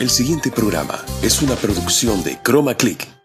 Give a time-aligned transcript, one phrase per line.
[0.00, 3.19] El siguiente programa es una producción de Chroma Click.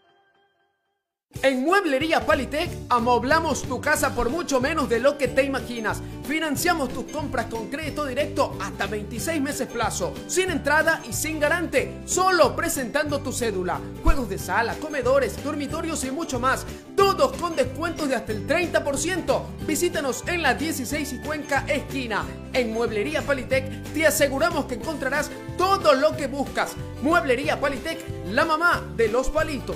[1.76, 6.02] Mueblería Palitec amoblamos tu casa por mucho menos de lo que te imaginas.
[6.26, 12.00] Financiamos tus compras con crédito directo hasta 26 meses plazo, sin entrada y sin garante,
[12.06, 13.82] solo presentando tu cédula.
[14.02, 16.66] Juegos de sala, comedores, dormitorios y mucho más,
[16.96, 19.42] todos con descuentos de hasta el 30%.
[19.68, 22.24] Visítanos en la 16 y Cuenca esquina.
[22.54, 26.72] En Mueblería Palitec te aseguramos que encontrarás todo lo que buscas.
[27.02, 28.00] Mueblería Palitec,
[28.32, 29.76] la mamá de los palitos.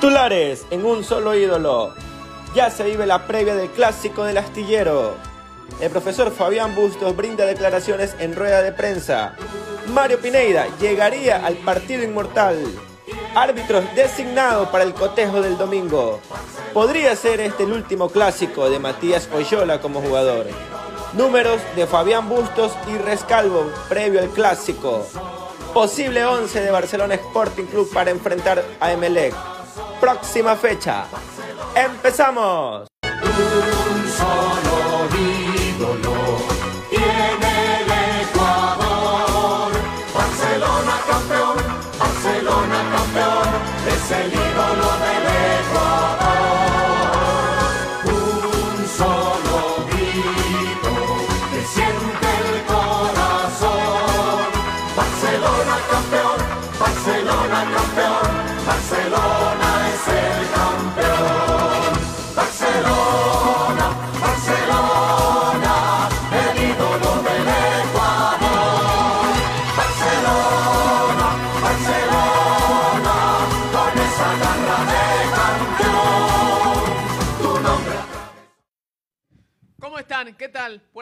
[0.00, 1.92] Titulares en un solo ídolo.
[2.54, 5.16] Ya se vive la previa del clásico del astillero.
[5.80, 9.34] El profesor Fabián Bustos brinda declaraciones en rueda de prensa.
[9.88, 12.64] Mario Pineida llegaría al partido inmortal.
[13.34, 16.20] Árbitros designados para el cotejo del domingo.
[16.72, 20.46] Podría ser este el último clásico de Matías Oyola como jugador.
[21.14, 25.04] Números de Fabián Bustos y Rescalvo previo al clásico.
[25.74, 29.34] Posible 11 de Barcelona Sporting Club para enfrentar a Emelec.
[30.00, 31.04] Próxima fecha.
[31.74, 32.88] ¡Empezamos!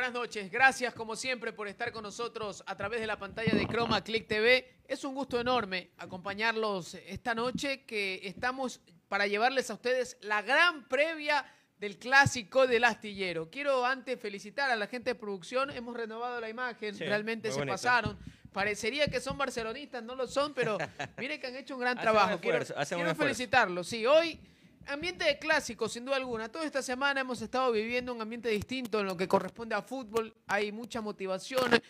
[0.07, 0.53] Buenas noches.
[0.53, 4.29] Gracias como siempre por estar con nosotros a través de la pantalla de Chroma Click
[4.29, 4.83] TV.
[4.87, 10.87] Es un gusto enorme acompañarlos esta noche que estamos para llevarles a ustedes la gran
[10.87, 11.45] previa
[11.81, 13.51] del clásico del astillero.
[13.51, 15.71] Quiero antes felicitar a la gente de producción.
[15.71, 17.73] Hemos renovado la imagen, Sí, realmente se bonito.
[17.73, 18.17] pasaron.
[18.53, 20.79] Parecería que son barcelonistas, no lo son, pero
[21.19, 22.39] miren que han hecho un gran trabajo.
[22.41, 23.89] Quiero, esfuerzo, quiero felicitarlos.
[23.89, 24.39] Sí, hoy
[24.89, 26.49] Ambiente de clásico, sin duda alguna.
[26.49, 30.33] Toda esta semana hemos estado viviendo un ambiente distinto en lo que corresponde a fútbol.
[30.47, 31.83] Hay mucha motivación.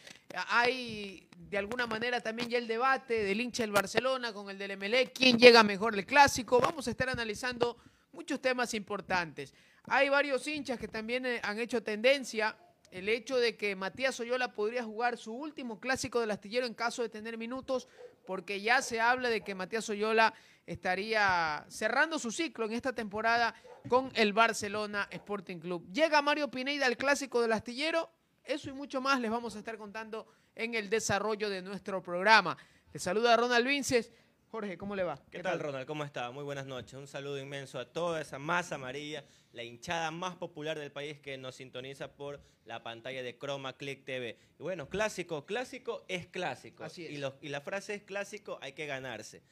[0.48, 4.70] Hay, de alguna manera, también ya el debate del hincha del Barcelona con el del
[4.70, 5.12] Emelec.
[5.12, 6.58] ¿Quién llega mejor el clásico?
[6.58, 7.76] Vamos a estar analizando
[8.12, 9.52] muchos temas importantes.
[9.84, 12.56] Hay varios hinchas que también eh, han hecho tendencia.
[12.90, 17.02] El hecho de que Matías Oyola podría jugar su último clásico del astillero en caso
[17.02, 17.88] de tener minutos,
[18.26, 20.32] porque ya se habla de que Matías Oyola
[20.66, 23.54] estaría cerrando su ciclo en esta temporada
[23.88, 25.90] con el Barcelona Sporting Club.
[25.92, 28.10] Llega Mario Pineida al clásico del astillero.
[28.44, 32.56] Eso y mucho más les vamos a estar contando en el desarrollo de nuestro programa.
[32.90, 34.12] Te saluda Ronald Vinces.
[34.48, 35.18] Jorge, ¿cómo le va?
[35.30, 35.86] ¿Qué tal, Ronald?
[35.86, 36.30] ¿Cómo está?
[36.30, 36.94] Muy buenas noches.
[36.94, 41.36] Un saludo inmenso a toda esa masa amarilla, la hinchada más popular del país que
[41.36, 44.38] nos sintoniza por la pantalla de Chroma Click TV.
[44.58, 46.84] Y bueno, clásico, clásico es clásico.
[46.84, 47.10] Así es.
[47.12, 49.42] Y, los- y la frase es clásico, hay que ganarse.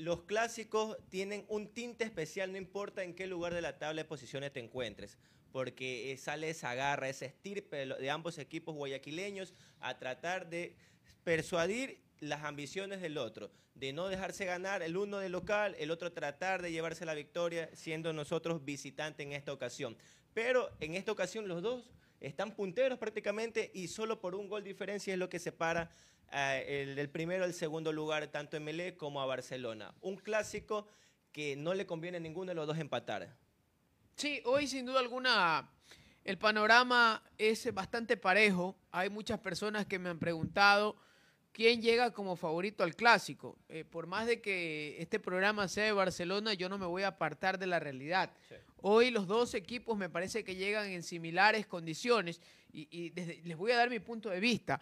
[0.00, 4.08] Los clásicos tienen un tinte especial, no importa en qué lugar de la tabla de
[4.08, 5.18] posiciones te encuentres,
[5.52, 10.74] porque eh, sale esa garra, ese estirpe de ambos equipos guayaquileños a tratar de
[11.22, 16.14] persuadir las ambiciones del otro, de no dejarse ganar el uno de local, el otro
[16.14, 19.98] tratar de llevarse la victoria, siendo nosotros visitantes en esta ocasión.
[20.32, 21.84] Pero en esta ocasión los dos
[22.20, 25.90] están punteros prácticamente y solo por un gol diferencia es lo que separa
[26.32, 29.94] eh, el, del primero al segundo lugar, tanto a Melé como a Barcelona.
[30.00, 30.86] Un clásico
[31.32, 33.34] que no le conviene a ninguno de los dos empatar.
[34.16, 35.70] Sí, hoy sin duda alguna
[36.24, 38.76] el panorama es bastante parejo.
[38.92, 40.96] Hay muchas personas que me han preguntado
[41.52, 43.56] quién llega como favorito al clásico.
[43.68, 47.08] Eh, por más de que este programa sea de Barcelona, yo no me voy a
[47.08, 48.30] apartar de la realidad.
[48.82, 52.40] Hoy los dos equipos me parece que llegan en similares condiciones
[52.72, 54.80] y, y desde- les voy a dar mi punto de vista.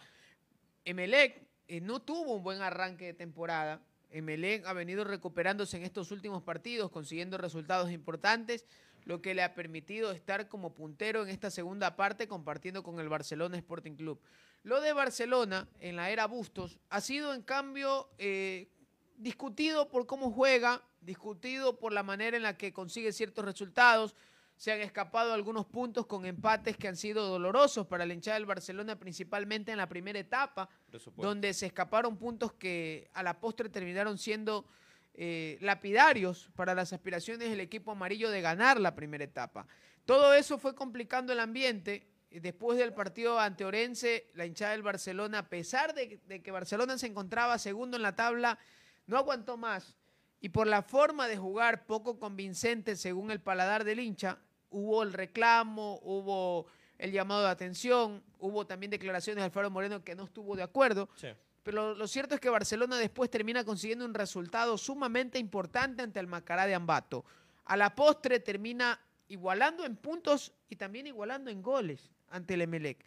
[0.85, 3.81] Emelec eh, no tuvo un buen arranque de temporada.
[4.11, 8.65] Emelec ha venido recuperándose en estos últimos partidos, consiguiendo resultados importantes,
[9.05, 13.09] lo que le ha permitido estar como puntero en esta segunda parte compartiendo con el
[13.09, 14.19] Barcelona Sporting Club.
[14.63, 18.69] Lo de Barcelona en la era Bustos ha sido en cambio eh,
[19.15, 24.15] discutido por cómo juega, discutido por la manera en la que consigue ciertos resultados.
[24.57, 28.45] Se han escapado algunos puntos con empates que han sido dolorosos para la hinchada del
[28.45, 30.69] Barcelona, principalmente en la primera etapa,
[31.15, 34.65] donde se escaparon puntos que a la postre terminaron siendo
[35.13, 39.65] eh, lapidarios para las aspiraciones del equipo amarillo de ganar la primera etapa.
[40.05, 42.07] Todo eso fue complicando el ambiente.
[42.31, 46.97] Después del partido ante Orense, la hinchada del Barcelona, a pesar de, de que Barcelona
[46.97, 48.59] se encontraba segundo en la tabla,
[49.07, 49.97] no aguantó más.
[50.39, 54.37] Y por la forma de jugar poco convincente según el paladar del hincha,
[54.69, 56.67] hubo el reclamo, hubo
[56.99, 61.09] el llamado de atención, hubo también declaraciones de Alfaro Moreno que no estuvo de acuerdo.
[61.15, 61.29] Sí.
[61.63, 66.27] Pero lo cierto es que Barcelona después termina consiguiendo un resultado sumamente importante ante el
[66.27, 67.25] Macará de Ambato.
[67.65, 73.05] A la postre termina igualando en puntos y también igualando en goles ante el Emelec.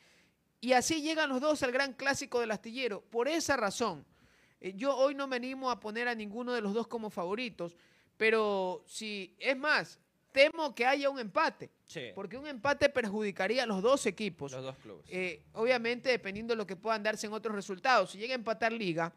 [0.61, 3.01] Y así llegan los dos al gran clásico del astillero.
[3.11, 4.05] Por esa razón,
[4.61, 7.77] eh, yo hoy no me animo a poner a ninguno de los dos como favoritos,
[8.17, 9.99] pero si es más,
[10.31, 12.11] temo que haya un empate, Sí.
[12.15, 14.53] porque un empate perjudicaría a los dos equipos.
[14.53, 15.05] Los dos clubes.
[15.09, 18.13] Eh, obviamente, dependiendo de lo que puedan darse en otros resultados.
[18.13, 19.13] Si llega a empatar Liga,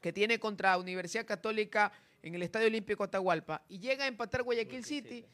[0.00, 1.92] que tiene contra Universidad Católica
[2.22, 5.24] en el Estadio Olímpico Atahualpa, y llega a empatar Guayaquil City,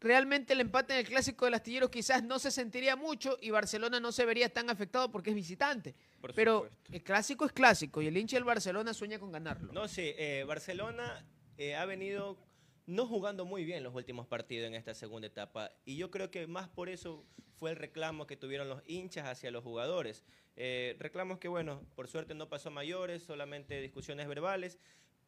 [0.00, 4.00] realmente el empate en el Clásico del Astillero quizás no se sentiría mucho y Barcelona
[4.00, 5.94] no se vería tan afectado porque es visitante.
[6.20, 9.72] Por Pero el Clásico es Clásico y el hincha del Barcelona sueña con ganarlo.
[9.72, 11.24] No, sí, eh, Barcelona
[11.58, 12.38] eh, ha venido
[12.86, 16.46] no jugando muy bien los últimos partidos en esta segunda etapa y yo creo que
[16.46, 17.24] más por eso
[17.60, 20.24] fue el reclamo que tuvieron los hinchas hacia los jugadores.
[20.56, 24.78] Eh, reclamos que, bueno, por suerte no pasó a mayores, solamente discusiones verbales,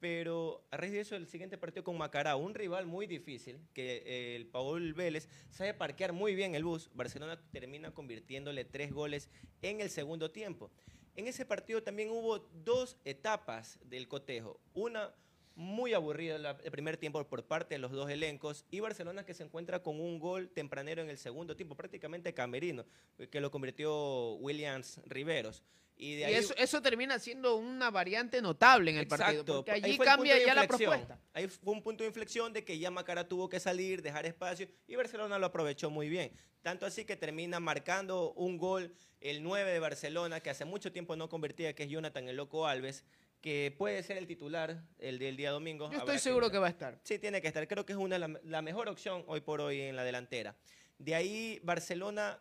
[0.03, 4.03] pero a raíz de eso el siguiente partido con Macará, un rival muy difícil, que
[4.05, 9.31] eh, el Paul Vélez sabe parquear muy bien el bus, Barcelona termina convirtiéndole tres goles
[9.63, 10.73] en el segundo tiempo.
[11.15, 14.59] En ese partido también hubo dos etapas del cotejo.
[14.75, 15.15] Una
[15.55, 19.45] muy aburrida el primer tiempo por parte de los dos elencos y Barcelona que se
[19.45, 22.85] encuentra con un gol tempranero en el segundo tiempo, prácticamente camerino,
[23.31, 25.63] que lo convirtió Williams Riveros.
[26.03, 29.55] Y de Y ahí eso, eso termina siendo una variante notable en el partido, Exacto,
[29.55, 31.21] porque ahí allí cambia ya la propuesta.
[31.33, 34.67] Ahí fue un punto de inflexión de que ya Macara tuvo que salir, dejar espacio
[34.89, 36.33] y Barcelona lo aprovechó muy bien.
[36.61, 41.15] Tanto así que termina marcando un gol el 9 de Barcelona, que hace mucho tiempo
[41.15, 43.05] no convertía, que es Jonathan el Loco Alves,
[43.41, 45.89] que puede ser el titular el del día domingo.
[45.93, 46.99] Yo estoy seguro que va a estar.
[47.05, 47.69] Sí, tiene que estar.
[47.69, 50.57] Creo que es una la, la mejor opción hoy por hoy en la delantera.
[50.99, 52.41] De ahí Barcelona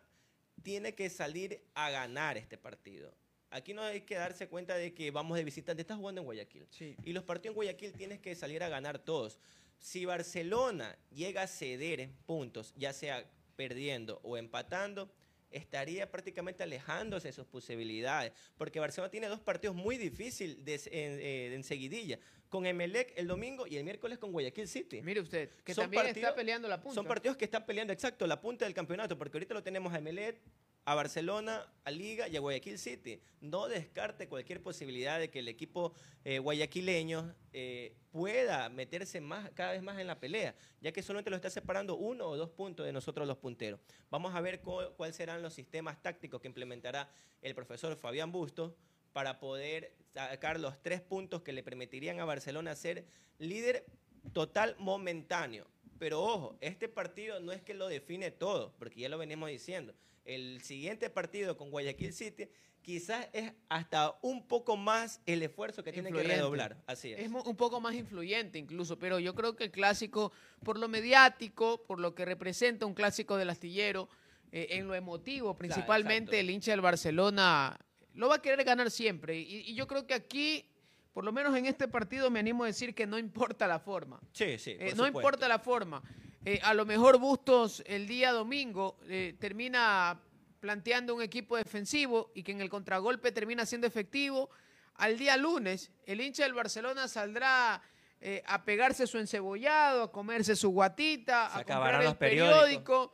[0.64, 3.14] tiene que salir a ganar este partido.
[3.52, 5.82] Aquí no hay que darse cuenta de que vamos de visitante.
[5.82, 6.66] Estás jugando en Guayaquil.
[6.70, 6.96] Sí.
[7.04, 9.38] Y los partidos en Guayaquil tienes que salir a ganar todos.
[9.78, 15.12] Si Barcelona llega a ceder puntos, ya sea perdiendo o empatando,
[15.50, 18.32] estaría prácticamente alejándose de sus posibilidades.
[18.56, 22.18] Porque Barcelona tiene dos partidos muy difíciles de, en, eh, en seguidilla.
[22.48, 25.02] Con Emelec el domingo y el miércoles con Guayaquil City.
[25.02, 26.94] Mire usted, que Son también está peleando la punta.
[26.94, 29.98] Son partidos que están peleando, exacto, la punta del campeonato, porque ahorita lo tenemos a
[29.98, 30.40] Emelec,
[30.84, 33.20] a Barcelona, a Liga y a Guayaquil City.
[33.40, 35.92] No descarte cualquier posibilidad de que el equipo
[36.24, 41.30] eh, guayaquileño eh, pueda meterse más, cada vez más en la pelea, ya que solamente
[41.30, 43.80] lo está separando uno o dos puntos de nosotros los punteros.
[44.10, 47.08] Vamos a ver cu- cuáles serán los sistemas tácticos que implementará
[47.42, 48.72] el profesor Fabián Bustos
[49.12, 53.04] para poder sacar los tres puntos que le permitirían a Barcelona ser
[53.38, 53.84] líder
[54.32, 55.66] total momentáneo.
[55.98, 59.94] Pero ojo, este partido no es que lo define todo, porque ya lo venimos diciendo.
[60.24, 62.48] El siguiente partido con Guayaquil City
[62.80, 66.82] quizás es hasta un poco más el esfuerzo que tiene que redoblar.
[66.86, 67.20] Así es.
[67.20, 70.32] Es un poco más influyente incluso, pero yo creo que el clásico,
[70.64, 74.08] por lo mediático, por lo que representa un clásico del astillero,
[74.50, 77.78] eh, en lo emotivo, principalmente el hincha del Barcelona
[78.14, 79.38] lo va a querer ganar siempre.
[79.38, 80.68] Y, y yo creo que aquí,
[81.14, 84.20] por lo menos en este partido, me animo a decir que no importa la forma.
[84.32, 84.76] Sí, sí.
[84.78, 86.02] Eh, no importa la forma.
[86.44, 90.20] Eh, a lo mejor Bustos el día domingo eh, termina
[90.60, 94.50] planteando un equipo defensivo y que en el contragolpe termina siendo efectivo.
[94.96, 97.82] Al día lunes, el hincha del Barcelona saldrá
[98.20, 103.12] eh, a pegarse su encebollado, a comerse su guatita, Se a comprar el periódico,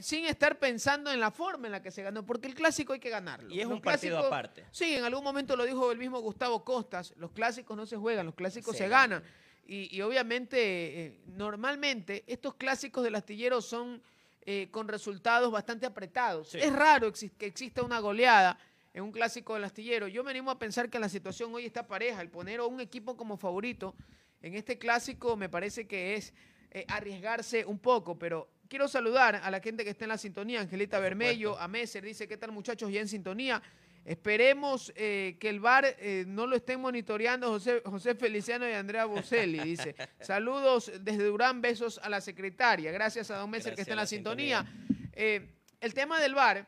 [0.00, 2.98] sin estar pensando en la forma en la que se ganó, porque el clásico hay
[3.00, 3.54] que ganarlo.
[3.54, 4.66] Y es Los un partido clásicos- aparte.
[4.72, 8.26] Sí, en algún momento lo dijo el mismo Gustavo Costas, los clásicos no se juegan,
[8.26, 9.22] los clásicos Se se, ganan.
[9.66, 14.02] Y, y obviamente, eh, normalmente, estos clásicos del astillero son
[14.46, 16.50] eh, con resultados bastante apretados.
[16.50, 16.58] Sí.
[16.58, 18.58] Es raro que exista una goleada
[18.92, 20.06] en un clásico del astillero.
[20.06, 22.20] Yo me animo a pensar que la situación hoy está pareja.
[22.20, 23.94] El poner a un equipo como favorito
[24.42, 26.34] en este clásico me parece que es
[26.70, 30.60] eh, arriesgarse un poco, pero quiero saludar a la gente que está en la sintonía.
[30.60, 32.92] Angelita Bermello, a Messer, dice, ¿qué tal muchachos?
[32.92, 33.62] Ya en sintonía.
[34.04, 39.06] Esperemos eh, que el VAR eh, no lo estén monitoreando José, José Feliciano y Andrea
[39.06, 39.94] Boselli, dice.
[40.20, 42.92] Saludos desde Durán, besos a la secretaria.
[42.92, 44.66] Gracias a don Messer que está en la, sintonía.
[45.14, 45.48] Eh,
[45.80, 46.66] el tema del VAR,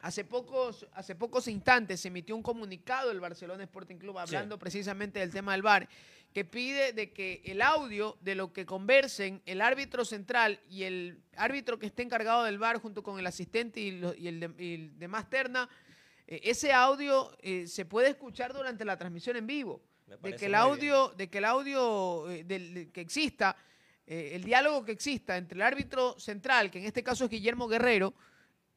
[0.00, 5.18] hace pocos, hace pocos instantes se emitió un comunicado del Barcelona Sporting Club hablando precisamente
[5.18, 5.88] del tema del VAR,
[6.32, 11.20] que pide de que el audio de lo que conversen el árbitro central y el
[11.36, 14.54] árbitro que esté encargado del VAR junto con el asistente y, lo- y el, de-
[14.64, 15.68] y el demás terna,
[16.30, 19.82] eh, ese audio eh, se puede escuchar durante la transmisión en vivo.
[20.30, 23.54] De que el audio, de que el audio eh, que exista,
[24.06, 27.68] eh, el diálogo que exista entre el árbitro central, que en este caso es Guillermo
[27.68, 28.14] Guerrero,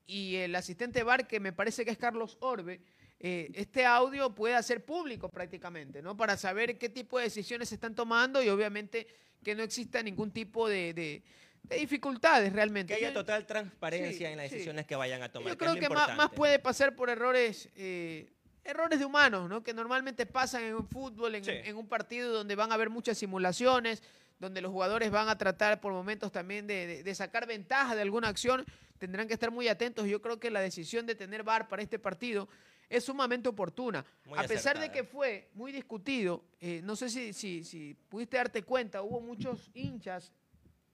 [0.06, 2.82] y el asistente VAR, que me parece que es Carlos Orbe,
[3.20, 6.18] eh, este audio puede hacer público prácticamente, ¿no?
[6.18, 9.08] Para saber qué tipo de decisiones se están tomando y obviamente
[9.42, 11.24] que no exista ningún tipo de, de-
[11.64, 12.94] de dificultades realmente.
[12.94, 14.56] Que haya total transparencia Sí, en las sí.
[14.56, 15.50] decisiones que vayan a tomar.
[15.50, 18.30] yo creo que más, más puede pasar por errores, eh,
[18.64, 19.64] errores de humanos, ¿no?
[19.64, 21.52] Que normalmente pasan en un fútbol, en, Sí.
[21.52, 24.04] en un partido donde van a haber muchas simulaciones,
[24.40, 28.02] donde los jugadores van a tratar por momentos también de, de- de sacar ventaja de
[28.02, 28.66] alguna acción.
[29.00, 30.08] Tendrán que estar muy atentos.
[30.08, 32.48] Yo creo que la decisión de tener VAR para este partido
[32.90, 34.06] es sumamente oportuna.
[34.26, 38.38] Muy a pesar de que fue muy discutido, eh, no sé si, si, si pudiste
[38.38, 40.32] darte cuenta, hubo muchos hinchas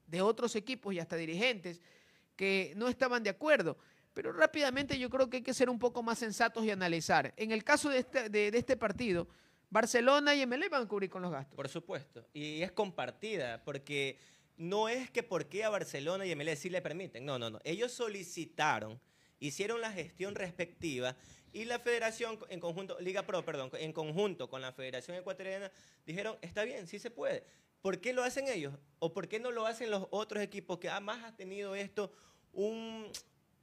[0.10, 1.82] de otros equipos y hasta dirigentes
[2.36, 3.78] que no estaban de acuerdo.
[4.13, 7.34] Pero rápidamente yo creo que hay que ser un poco más sensatos y analizar.
[7.38, 9.28] En el caso de este, de, de este partido,
[9.70, 11.56] Barcelona y MLE van a cubrir con los gastos.
[11.56, 12.25] Por supuesto.
[12.34, 14.18] Y es compartida, porque
[14.58, 17.25] no es que por qué a Barcelona y MLS sí le permiten.
[17.25, 17.60] No, no, no.
[17.63, 19.00] Ellos solicitaron,
[19.39, 21.16] hicieron la gestión respectiva
[21.54, 25.72] y la federación en conjunto, Liga Pro, perdón, en conjunto con la Federación Ecuatoriana,
[26.06, 27.44] dijeron, está bien, sí se puede.
[27.81, 28.74] ¿Por qué lo hacen ellos?
[29.00, 32.12] ¿O por qué no lo hacen los otros equipos que además ha tenido esto
[32.51, 33.07] un,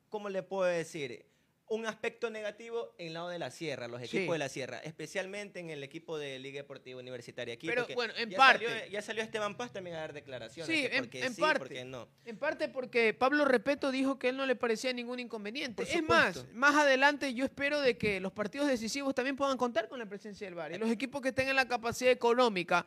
[0.09, 1.27] ¿cómo le puedo decir?
[1.69, 4.31] Un aspecto negativo en el lado de la sierra, los equipos Sí.
[4.33, 7.67] de la sierra, especialmente en el equipo de Liga Deportiva Universitaria aquí.
[7.67, 8.67] Pero, bueno, en ya parte.
[8.69, 10.73] Salió, ya salió Esteban Paz también a dar declaraciones.
[10.75, 11.59] Sí, en- porque en sí, parte.
[11.59, 12.09] porque no.
[12.25, 15.85] En parte porque Pablo Repeto dijo que él no le parecía ningún inconveniente.
[15.85, 16.57] Por Es más, supuesto.
[16.57, 20.47] más adeante yo espero de que los partidos decisivos también puedan contar con la presencia
[20.47, 20.73] del VAR.
[20.73, 22.87] Y los equipos que tengan la capacidad económica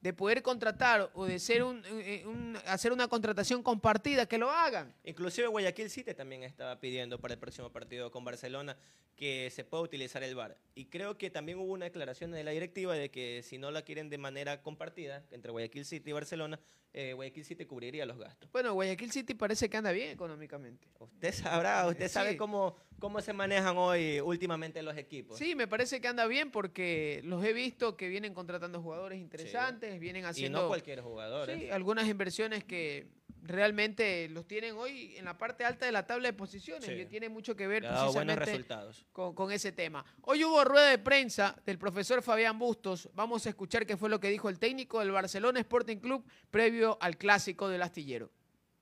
[0.00, 4.50] de poder contratar o de ser un, eh, un- hacer una contratación compartida, que lo
[4.50, 4.94] hagan.
[5.04, 8.76] Inclusive Guayaquil City también estaba pidiendo para el próximo partido con Barcelona
[9.16, 10.56] que se pueda utilizar el VAR.
[10.76, 13.82] Y creo que también hubo una declaración de la directiva de que si no la
[13.82, 16.60] quieren de manera compartida entre Guayaquil City y Barcelona,
[16.92, 18.48] eh, Guayaquil City cubriría los gastos.
[18.52, 20.86] Bueno, Guayaquil City parece que anda bien económicamente.
[21.00, 22.14] Usted sabrá, usted Sí.
[22.14, 25.38] sabe cómo, cómo se manejan hoy últimamente los equipos.
[25.38, 29.98] Sí, me parece que anda bien porque los he visto que vienen contratando jugadores interesantes,
[30.00, 31.48] vienen y haciendo no cualquier jugador.
[31.48, 31.72] sí, ¿eh?
[31.72, 33.06] algunas inversiones que
[33.42, 36.92] realmente los tienen hoy en la parte alta de la tabla de posiciones Sí.
[36.92, 38.66] y tiene mucho que ver precisamente
[39.12, 40.04] con, con ese tema.
[40.22, 43.08] Hoy hubo rueda de prensa del profesor Fabián Bustos.
[43.14, 46.98] Vamos a escuchar qué fue lo que dijo el técnico del Barcelona Sporting Club previo
[47.00, 48.30] al clásico del astillero.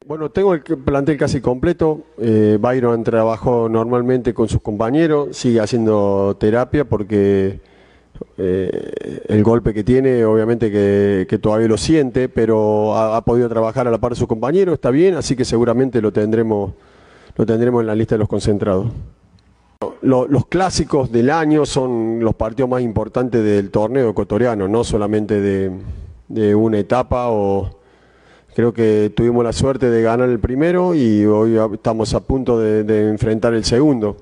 [0.06, 2.02] Bueno, tengo el plantel casi completo.
[2.18, 7.58] Eh, Byron trabajó normalmente con sus compañeros, sigue haciendo terapia porque
[8.38, 13.90] eh, el golpe que tiene, obviamente que, todavía lo siente, pero ha, podido trabajar a
[13.90, 16.72] la par de sus compañeros, está bien, así que seguramente lo tendremos,
[17.34, 18.86] lo tendremos en la lista de los concentrados.
[20.02, 25.40] Lo- los clásicos del año son los partidos más importantes del torneo ecuatoriano, no solamente
[26.28, 27.75] de una etapa o,
[28.56, 33.10] Creo que tuvimos la suerte de ganar el primero y hoy estamos a punto de,
[33.10, 34.16] enfrentar el segundo.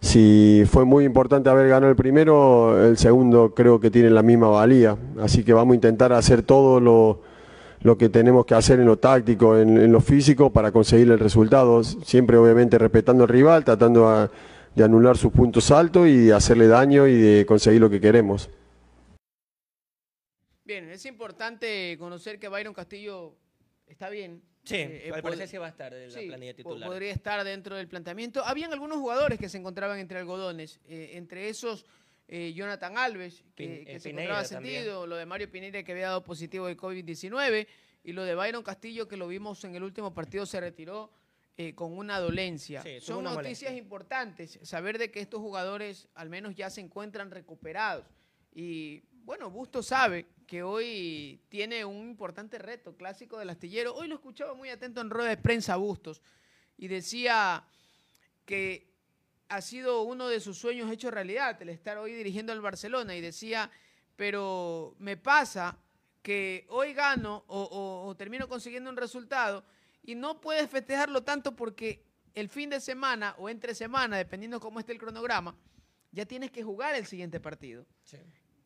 [0.00, 4.50] Si fue muy importante haber ganado el primero, el segundo creo que tiene la misma
[4.50, 4.96] valía.
[5.20, 9.58] Así que vamos a intentar hacer todo lo, que tenemos que hacer en lo táctico,
[9.58, 11.82] en, lo físico para conseguir el resultado.
[11.82, 14.30] Siempre obviamente respetando al rival, tratando
[14.76, 18.48] de anular sus puntos altos y hacerle daño y de conseguir lo que queremos.
[20.70, 23.34] Bien, es importante conocer que Byron Castillo
[23.88, 24.40] está bien.
[24.62, 26.88] Sí, Eh, al parecer sí va a estar en la Sí, planilla titular.
[26.88, 28.44] podría estar dentro del planteamiento.
[28.44, 31.84] Habían algunos jugadores que se encontraban entre algodones, eh, entre esos
[32.28, 34.74] eh, Jonathan Alves, que, Pin- que eh, se encontraba también.
[34.76, 37.66] sentido, lo de Mario Pineira que había dado positivo de COVID-19
[38.04, 41.10] y lo de Byron Castillo que lo vimos en el último partido se retiró
[41.56, 42.80] eh, con una dolencia.
[42.82, 43.76] Sí, Son una noticias molestia.
[43.76, 48.06] importantes, saber de que estos jugadores al menos ya se encuentran recuperados.
[48.54, 53.94] Y bueno, Busto sabe que hoy tiene un importante reto clásico del astillero.
[53.94, 56.22] Hoy lo escuchaba muy atento en rueda de prensa Bustos
[56.76, 57.62] y decía
[58.44, 58.92] que
[59.48, 63.14] ha sido uno de sus sueños hecho realidad, el estar hoy dirigiendo al Barcelona.
[63.14, 63.70] Y decía,
[64.16, 65.78] pero me pasa
[66.20, 69.64] que hoy gano o, o- o termino consiguiendo un resultado
[70.02, 72.02] y no puedes festejarlo tanto porque
[72.34, 75.56] el fin de semana o entre semana, dependiendo cómo esté el cronograma,
[76.10, 77.86] ya tienes que jugar el siguiente partido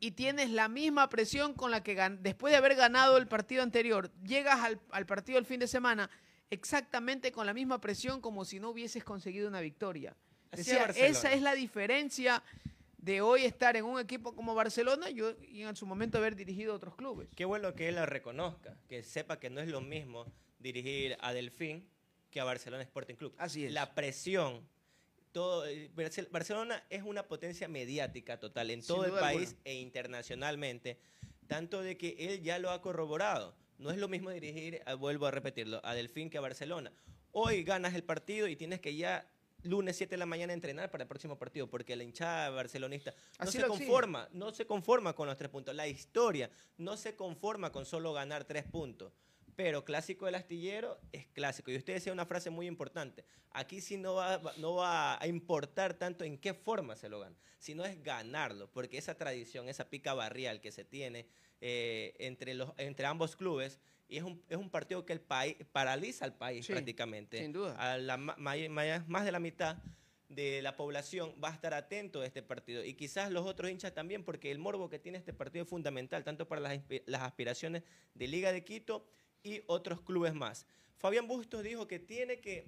[0.04, 4.12] y tienes la misma presión con la que después de haber ganado el partido anterior,
[4.23, 6.11] llegas al, al partido del fin de semana
[6.50, 10.14] exactamente con la misma presión como si no hubieses conseguido una victoria.
[10.52, 12.42] Decía, esa es la diferencia
[12.99, 16.75] de hoy estar en un equipo como Barcelona yo, y en su momento haber dirigido
[16.75, 17.30] otros clubes.
[17.34, 21.32] Qué bueno que él la reconozca, que sepa que no es lo mismo dirigir a
[21.32, 21.88] Delfín
[22.30, 23.34] que a Barcelona Sporting Club.
[23.38, 23.73] Así es.
[23.73, 24.68] La presión.
[25.34, 29.60] Todo, eh, Barcel- Barcelona es una potencia mediática total en todo el país alguna.
[29.64, 30.96] e internacionalmente,
[31.48, 33.52] tanto de que él ya lo ha corroborado.
[33.78, 36.92] No es lo mismo dirigir, ah, vuelvo a repetirlo, a Delfín que a Barcelona.
[37.32, 39.28] Hoy ganas el partido y tienes que ya
[39.64, 43.16] lunes 7 de la mañana entrenar para el próximo partido, porque la hinchada barcelonista no
[43.38, 43.86] Así se exige.
[43.86, 45.74] conforma, no se conforma con los tres puntos.
[45.74, 46.48] La historia
[46.78, 49.12] no se conforma con solo ganar tres puntos.
[49.56, 51.70] Pero clásico del astillero es clásico.
[51.70, 53.25] Y usted decía una frase muy importante.
[53.50, 57.37] Aquí sí no va, no va a importar tanto en qué forma se lo gana,
[57.58, 58.68] sino es ganarlo.
[58.73, 61.26] Porque esa tradición, esa pica barrial que se tiene
[61.61, 65.56] eh, entre, los, entre ambos clubes, y es un, es un partido que el país
[65.73, 67.38] paraliza al país Sí, prácticamente.
[67.38, 67.75] sin duda.
[67.78, 69.78] A la ma- ma- ma- más de la mitad
[70.28, 73.92] de la población va a estar atento a este partido y quizás los otros hinchas
[73.94, 77.82] también porque el morbo que tiene este partido es fundamental tanto para las, las aspiraciones
[78.14, 79.06] de Liga de Quito
[79.44, 80.66] y otros clubes más.
[80.96, 82.66] Fabián Bustos dijo que tiene que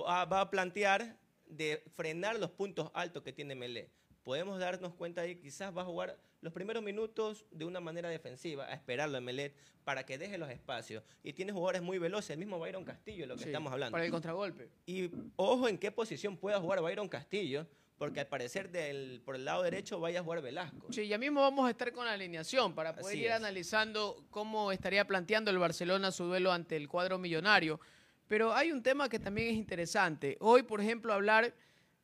[0.00, 3.90] va va a plantear de frenar los puntos altos que tiene Melé.
[4.22, 8.66] Podemos darnos cuenta ahí, quizás va a jugar los primeros minutos de una manera defensiva,
[8.66, 11.02] a esperarlo a Melet para que deje los espacios.
[11.22, 13.92] Y tiene jugadores muy veloces, el mismo Byron Castillo, lo que Sí, estamos hablando.
[13.92, 14.68] Para el contragolpe.
[14.86, 17.66] Y ojo en qué posición pueda jugar Byron Castillo,
[17.98, 20.86] porque al parecer del, por el lado derecho vaya a jugar Velasco.
[20.92, 23.32] Sí, ya mismo vamos a estar con la alineación para poder Así ir es.
[23.32, 27.80] analizando cómo estaría planteando el Barcelona su duelo ante el cuadro millonario.
[28.28, 30.36] Pero hay un tema que también es interesante.
[30.40, 31.54] Hoy, por ejemplo, hablar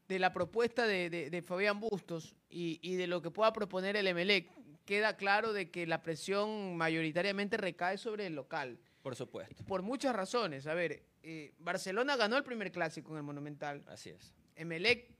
[0.08, 3.94] de la propuesta de, de- de Fabián Bustos y, y de lo que pueda proponer
[3.96, 4.50] el Emelec,
[4.84, 8.78] queda claro de que la presión mayoritariamente recae sobre el local.
[9.02, 9.64] Por supuesto.
[9.64, 10.66] Por muchas razones.
[10.66, 13.82] A ver, eh, Barcelona ganó el primer clásico en el Monumental.
[13.86, 14.34] Así es.
[14.56, 15.13] Emelec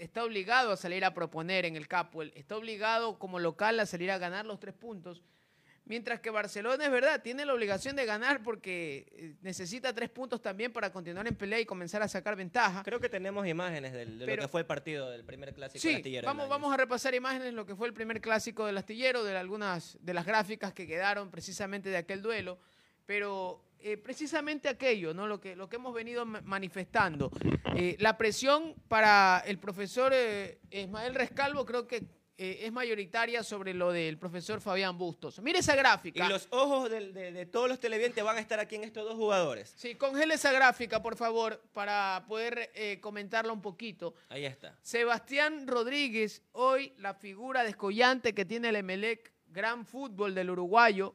[0.00, 4.10] está obligado a salir a proponer en el Capuel, está obligado como local a salir
[4.10, 5.22] a ganar los tres puntos,
[5.84, 10.40] mientras que Barcelona es verdad, tiene la obligación de ganar porque eh, necesita tres puntos
[10.40, 12.82] también para continuar en pelea y comenzar a sacar ventaja.
[12.84, 15.80] Creo que tenemos imágenes del- de Pero- lo que fue el partido del primer clásico
[15.82, 16.26] Sí, astillero.
[16.26, 19.36] vamos, vamos a repasar imágenes de lo que fue el primer clásico del astillero, de
[19.36, 22.58] algunas de las gráficas que quedaron precisamente de aquel duelo,
[23.06, 25.26] pero eh, precisamente aquello, ¿no?
[25.26, 27.30] Lo que, lo que hemos venido ma- manifestando.
[27.74, 32.04] Eh, la presión para el profesor eh, Ismael Rescalvo creo que
[32.42, 35.40] eh, es mayoritaria sobre lo del profesor Fabián Bustos.
[35.40, 36.24] Mire esa gráfica.
[36.24, 39.04] Y los ojos del- de, de todos los televidentes van a estar aquí en estos
[39.04, 39.74] dos jugadores.
[39.76, 44.14] Sí, congele esa gráfica, por favor, para poder comentarla un poquito.
[44.30, 44.78] Ahí está.
[44.82, 51.14] Sebastián Rodríguez, hoy la figura descollante que tiene el Emelec, gran fútbol del uruguayo,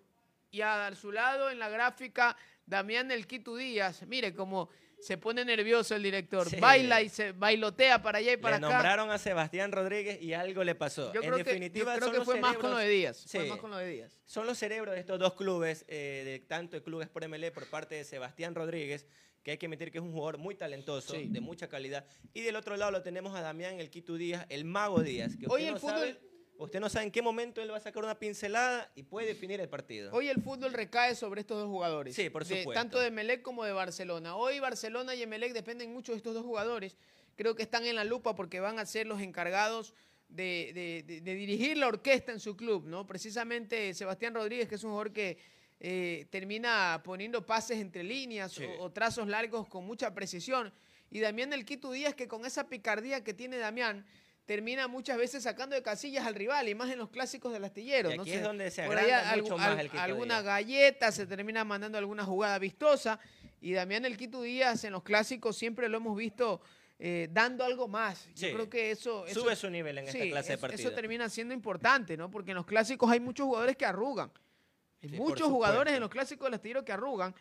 [0.56, 4.04] y a su lado en la gráfica Damián El Quito Díaz.
[4.08, 6.56] Mire cómo se pone nervioso el director, Sí.
[6.56, 8.74] baila y se bailotea para allá y para Le acá.
[8.76, 11.12] nombraron a Sebastián Rodríguez y algo le pasó.
[11.14, 12.88] Yo en creo que, yo definitiva, creo son que los fue más con lo de
[12.88, 13.26] Díaz.
[13.30, 14.18] Fue más con lo de Díaz.
[14.26, 17.68] Son los cerebros de estos dos clubes, eh, de tanto el club Sport MLE por
[17.70, 19.06] parte de Sebastián Rodríguez,
[19.44, 21.28] que hay que admitir que es un jugador muy talentoso, Sí.
[21.28, 22.06] de mucha calidad.
[22.34, 25.46] Y del otro lado lo tenemos a Damián El Quito Díaz, el mago Díaz, que
[25.50, 26.20] Hoy el no fútbol- sabe,
[26.58, 29.60] usted no sabe en qué momento él va a sacar una pincelada y puede definir
[29.62, 30.12] el partido.
[30.14, 32.16] Hoy el fútbol recae sobre estos dos jugadores.
[32.16, 32.80] Sí, por de- supuesto.
[32.82, 34.36] tanto de Emelec como de Barcelona.
[34.36, 36.96] Hoy Barcelona y Emelec dependen mucho de estos dos jugadores.
[37.36, 39.94] Creo que están en la lupa porque van a ser los encargados
[40.30, 43.06] de, de- de- de dirigir la orquesta en su club, ¿no?
[43.06, 45.38] Precisamente Sebastián Rodríguez, que es un jugador que
[45.82, 48.64] eh, termina poniendo pases entre líneas Sí.
[48.64, 50.74] o, o trazos largos con mucha precisión.
[51.12, 54.06] Y Damián El Quito Díaz, que con esa picardía que tiene Damián,
[54.46, 58.12] termina muchas veces sacando de casillas al rival, y más en los clásicos del astillero.
[58.12, 58.22] Y ¿no?
[58.24, 60.46] aquí Se- es donde se por ahí mucho más el Quito alguna Díaz.
[60.46, 63.20] galleta, se termina mandando alguna jugada vistosa.
[63.62, 66.62] Y Damián El Quito Díaz en los clásicos siempre lo hemos visto
[67.00, 68.28] eh, dando algo más.
[68.36, 70.88] Yo creo que eso, eso- Sube su nivel en esta sí, clase de eso- partido.
[70.90, 72.30] Eso termina siendo importante, ¿no?
[72.32, 74.32] Porque en los clásicos hay muchos jugadores que arrugan.
[75.02, 77.34] Hay Sí, muchos jugadores en los clásicos del astillero que arrugan.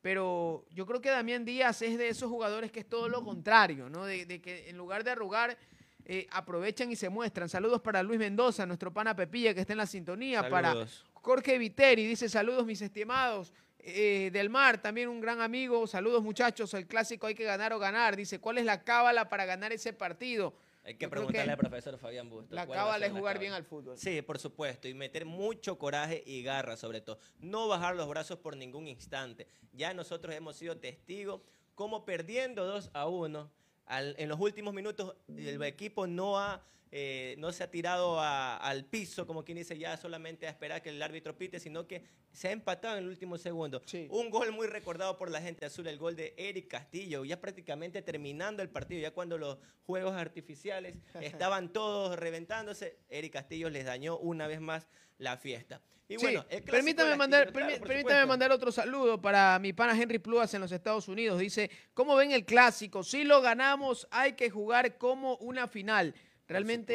[0.00, 3.88] Pero yo creo que Damián Díaz es de esos jugadores que es todo lo contrario,
[3.88, 4.04] ¿no?
[4.06, 5.56] De, de que en lugar de arrugar,
[6.04, 7.48] eh, aprovechan y se muestran.
[7.48, 10.48] Saludos para Luis Mendoza, nuestro pana Pepilla que está en la sintonía.
[10.48, 11.04] Para Saludos.
[11.14, 13.52] Jorge Viteri dice saludos mis estimados.
[13.84, 15.86] eh, del Mar, también un gran amigo.
[15.86, 18.16] Saludos muchachos, el clásico hay que ganar o ganar.
[18.16, 20.54] Dice, ¿cuál es la cábala para ganar ese partido?
[20.84, 22.50] Hay que Yo preguntarle que al profesor Fabián Bustos.
[22.52, 23.40] La cábala es jugar cábala.
[23.40, 23.96] bien al fútbol.
[23.98, 27.18] Sí, por supuesto, y meter mucho coraje y garra sobre todo.
[27.38, 29.46] No bajar los brazos por ningún instante.
[29.72, 31.40] Ya nosotros hemos sido testigos
[31.76, 33.50] como perdiendo 2 a 1,
[34.00, 36.62] en los últimos minutos el equipo no ha...
[36.94, 40.82] eh, no se ha tirado a- al piso, como quien dice, ya solamente a esperar
[40.82, 43.80] que el árbitro pite, sino que se ha empatado en el último segundo.
[43.86, 44.06] Sí.
[44.10, 48.02] Un gol muy recordado por la gente azul, el gol de Eric Castillo, ya prácticamente
[48.02, 50.94] terminando el partido, ya cuando los juegos artificiales
[51.50, 54.86] estaban todos reventándose, Eric Castillo les dañó una vez más
[55.18, 55.80] la fiesta.
[56.08, 58.26] Y Sí, bueno, el permítame mandar, claro, permí- permítame supuesto.
[58.26, 61.38] mandar otro saludo para mi pana Henry Pluas en los Estados Unidos.
[61.38, 63.02] Dice, ¿cómo ven el clásico?
[63.02, 66.14] Si lo ganamos, hay que jugar como una final.
[66.52, 66.94] Realmente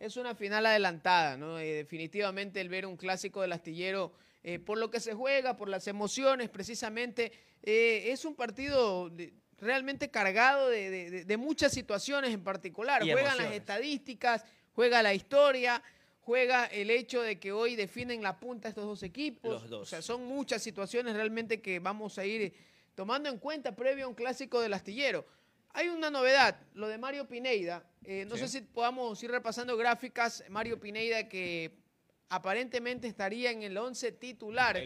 [0.00, 1.58] es una final adelantada, ¿no?
[1.58, 4.12] Eh, definitivamente el ver un clásico del astillero,
[4.42, 9.32] eh, por lo que se juega, por las emociones, precisamente, eh, es un partido de-
[9.58, 13.02] realmente cargado de, de- de- de muchas situaciones en particular.
[13.02, 15.82] Y Juegan las estadísticas, juega la historia,
[16.20, 19.50] juega el hecho de que hoy definen la punta estos dos equipos.
[19.62, 19.82] Los dos.
[19.82, 22.52] O sea, son muchas situaciones realmente que vamos a ir
[22.94, 25.26] tomando en cuenta previo a un clásico del astillero.
[25.76, 27.84] Hay una novedad, lo de Mario Pineida.
[28.04, 28.42] Eh, no Sí.
[28.42, 30.44] sé si podamos ir repasando gráficas.
[30.48, 31.76] Mario Pineida que
[32.28, 34.76] aparentemente estaría en el 11 titular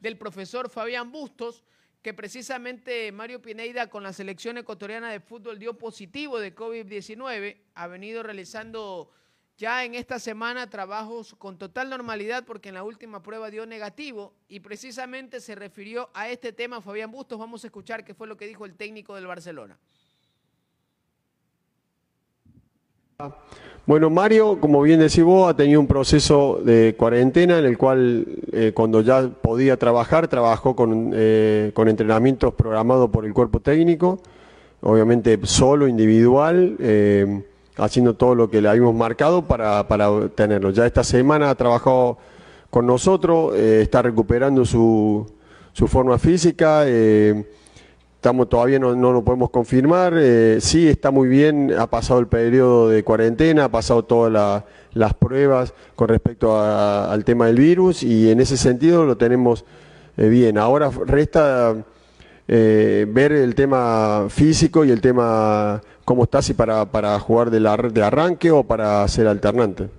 [0.00, 1.64] del profesor Fabián Bustos,
[2.02, 7.86] que precisamente Mario Pineida con la selección ecuatoriana de fútbol dio positivo de COVID-19, ha
[7.86, 9.10] venido realizando
[9.56, 14.34] ya en esta semana trabajos con total normalidad porque en la última prueba dio negativo
[14.48, 17.38] y precisamente se refirió a este tema Fabián Bustos.
[17.38, 19.78] Vamos a escuchar qué fue lo que dijo el técnico del Barcelona.
[23.86, 28.24] Bueno, Mario, como bien decís vos, ha tenido un proceso de cuarentena en el cual
[28.50, 34.20] eh, cuando ya podía trabajar, trabajó con, eh, con entrenamientos programados por el cuerpo técnico,
[34.80, 37.44] obviamente solo, individual, eh,
[37.76, 40.70] haciendo todo lo que le habíamos marcado para, para tenerlo.
[40.70, 42.16] Ya esta semana ha trabajado
[42.70, 45.26] con nosotros, está recuperando su,
[45.74, 46.86] su forma física.
[48.24, 50.14] Estamos, todavía no, no lo podemos confirmar.
[50.16, 54.64] eh, sí, está muy bien, ha pasado el periodo de cuarentena, ha pasado todas la-
[54.94, 59.66] las pruebas con respecto a- al tema del virus y en ese sentido lo tenemos
[60.16, 60.56] eh, bien.
[60.56, 61.84] Ahora resta
[62.48, 67.60] eh, ver el tema físico y el tema cómo está, si para, para jugar de,
[67.60, 69.90] la- de arranque o para ser alternante.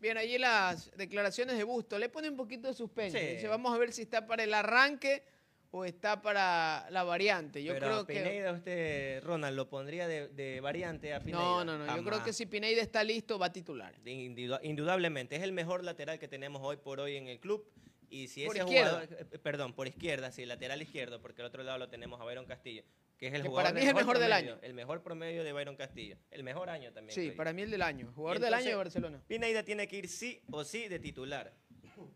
[0.00, 1.98] Bien, allí las declaraciones de Busto.
[1.98, 3.18] Le pone un poquito de suspense.
[3.18, 3.34] Sí.
[3.34, 5.24] Dice, vamos a ver si está para el arranque
[5.72, 7.64] o está para la variante.
[7.64, 8.12] Yo Pero creo a que...
[8.12, 11.40] Pineda usted, Ronald, lo pondría de, de variante a Pineda.
[11.40, 11.96] No, no, no.
[11.96, 13.94] Yo creo que si Pineida está listo, va a titular.
[14.04, 17.66] Indudablemente, es el mejor lateral que tenemos hoy por hoy en el club.
[18.10, 18.90] Y si Por ese izquierda.
[18.90, 22.24] jugador, eh, perdón, por izquierda, sí, lateral izquierdo, porque al otro lado lo tenemos a
[22.24, 22.84] Byron Castillo,
[23.16, 24.62] que es el Que jugador para mí es el mejor del promedio, año.
[24.62, 26.18] El mejor promedio de Byron Castillo.
[26.30, 27.14] El mejor año también.
[27.14, 28.12] Sí, para mí el del año.
[28.14, 29.22] Jugador del año de Barcelona.
[29.26, 31.54] Pineda tiene que ir sí o sí de titular.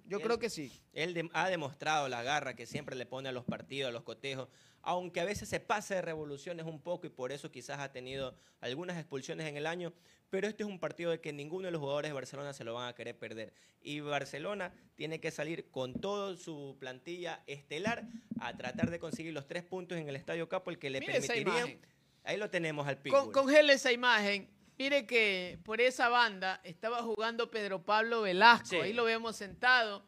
[0.07, 0.73] Yo él- creo que sí.
[0.93, 4.03] Él de- ha demostrado la garra que siempre le pone a los partidos, a los
[4.03, 4.49] cotejos,
[4.83, 8.37] aunque a veces se pasa de revoluciones un poco y por eso quizás ha tenido
[8.61, 9.93] algunas expulsiones en el año,
[10.31, 12.75] pero este es un partido de que ninguno de los jugadores de Barcelona se lo
[12.75, 13.53] van a querer perder.
[13.83, 18.05] Y Barcelona tiene que salir con toda su plantilla estelar
[18.41, 21.19] a tratar de conseguir los tres puntos en el Estadio Capo, el que le Mire
[21.41, 21.81] imagen.
[22.25, 23.33] Ahí lo tenemos al Con, Pitbull.
[23.33, 24.49] congele esa imagen.
[24.79, 28.69] Mire que por esa banda estaba jugando Pedro Pablo Velasco.
[28.69, 28.77] Sí.
[28.77, 30.05] Ahí lo vemos sentado.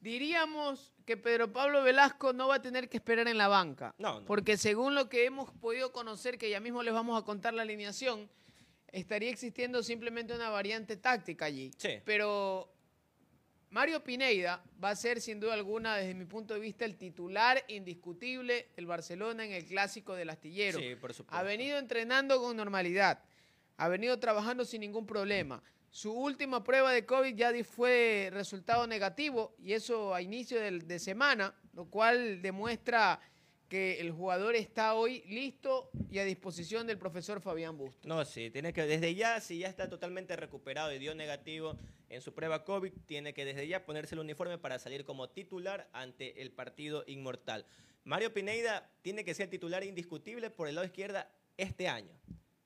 [0.00, 3.94] Diríamos que Pedro Pablo Velasco no va a tener que esperar en la banca.
[3.98, 4.26] No, no.
[4.26, 7.62] Porque según lo que hemos podido conocer, que ya mismo les vamos a contar la
[7.62, 8.28] alineación,
[8.88, 11.70] estaría existiendo simplemente una variante táctica allí.
[11.76, 12.00] Sí.
[12.04, 12.72] Pero
[13.70, 17.62] Mario Pineida va a ser sin duda alguna, desde mi punto de vista, el titular
[17.68, 20.80] indiscutible del Barcelona en el clásico del astillero.
[20.80, 21.36] Sí, por supuesto.
[21.36, 23.22] Ha venido entrenando con normalidad,
[23.80, 25.62] ha venido trabajando sin ningún problema.
[25.88, 31.54] Su última prueba de COVID ya fue resultado negativo y eso a inicio de semana,
[31.72, 33.18] lo cual demuestra
[33.70, 38.04] que el jugador está hoy listo y a disposición del profesor Fabián Bustos.
[38.04, 41.78] No, sí, tiene que, desde ya, si ya está totalmente recuperado y dio negativo
[42.10, 45.88] en su prueba COVID, tiene que desde ya ponerse el uniforme para salir como titular
[45.94, 47.64] ante el partido inmortal.
[48.04, 52.12] Mario Pineida tiene que ser titular indiscutible por el lado izquierda este año,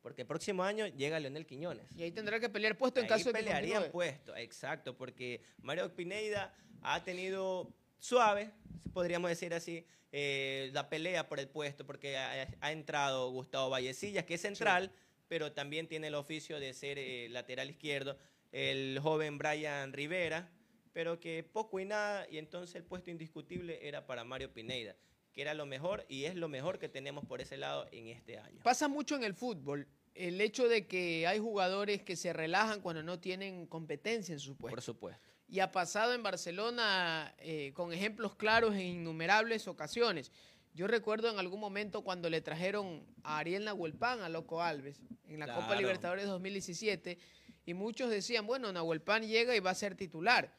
[0.05, 1.87] porque el próximo año llega Leonel Quiñones.
[1.97, 5.41] Y ahí tendrá que pelear puesto en Ahí caso de que pelearían puesto, exacto, porque
[5.63, 8.51] Mario Pineida ha tenido suave,
[8.93, 14.27] podríamos decir así, eh, la pelea por el puesto, porque ha, ha entrado Gustavo Vallecillas,
[14.27, 14.93] que es central,
[15.27, 18.19] pero también tiene el oficio de ser eh, lateral izquierdo,
[18.53, 20.51] el joven Brian Rivera,
[20.93, 24.97] pero que poco y nada, y entonces el puesto indiscutible era para Mario Pineida,
[25.35, 28.39] que era lo mejor y es lo mejor que tenemos por ese lado en este
[28.39, 28.61] año.
[28.63, 33.03] Pasa mucho en el fútbol el hecho de que hay jugadores que se relajan cuando
[33.03, 34.77] no tienen competencia en su puesto.
[34.77, 35.29] Por supuesto.
[35.49, 40.31] Y ha pasado en Barcelona eh, con ejemplos claros en innumerables ocasiones.
[40.73, 45.41] Yo recuerdo en algún momento cuando le trajeron a Ariel Nahuelpan a Loco Alves en
[45.41, 45.77] la Copa.
[45.77, 47.19] Libertadores 2017
[47.67, 50.55] y muchos decían, bueno, Nahuelpan llega y va a ser titular.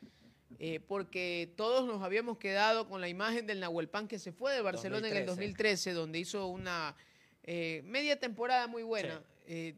[0.60, 4.62] Eh, porque todos nos habíamos quedado con la imagen del Nahuelpan que se fue de
[4.62, 5.94] Barcelona en el 2013, 2013.
[5.94, 6.96] donde hizo una
[7.44, 9.22] eh, media temporada muy buena.
[9.48, 9.76] Eh,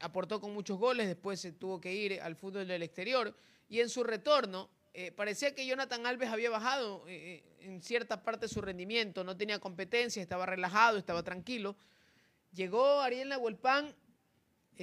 [0.00, 3.34] aportó con muchos goles, después se tuvo que ir al fútbol del exterior
[3.68, 4.68] y en su retorno
[5.16, 10.44] parecía que Jonathan Alves había bajado en cierta parte su rendimiento, no tenía competencia, estaba
[10.44, 11.76] relajado, estaba tranquilo.
[12.52, 13.94] Llegó Ariel Nahuelpan,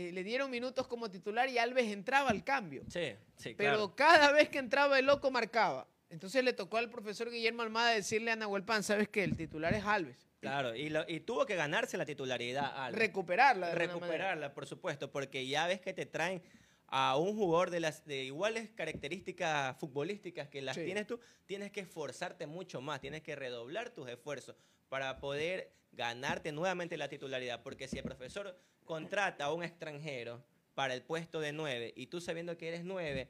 [0.07, 2.83] eh, le dieron minutos como titular y Alves entraba al cambio.
[2.88, 3.95] Sí, sí, Pero claro.
[3.95, 5.88] cada vez que entraba el loco marcaba.
[6.09, 9.23] Entonces le tocó al profesor Guillermo Almada decirle a Nahuelpan, ¿sabes qué?
[9.23, 10.27] El titular es Alves.
[10.39, 12.71] Claro, y, lo- y tuvo que ganarse la titularidad.
[12.85, 12.99] Alves.
[12.99, 13.67] Recuperarla.
[13.69, 16.41] de recuperarla, por supuesto, porque ya ves que te traen
[16.88, 20.85] a un jugador de las de iguales características futbolísticas que las Sí.
[20.85, 24.55] tienes tú, tienes que esforzarte mucho más, tienes que redoblar tus esfuerzos
[24.88, 30.43] para poder ganarte nuevamente la titularidad, porque si el profesor contrata a un extranjero
[30.75, 33.30] para el puesto de 9 y tú sabiendo que eres 9,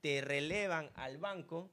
[0.00, 1.70] te relevan al banco,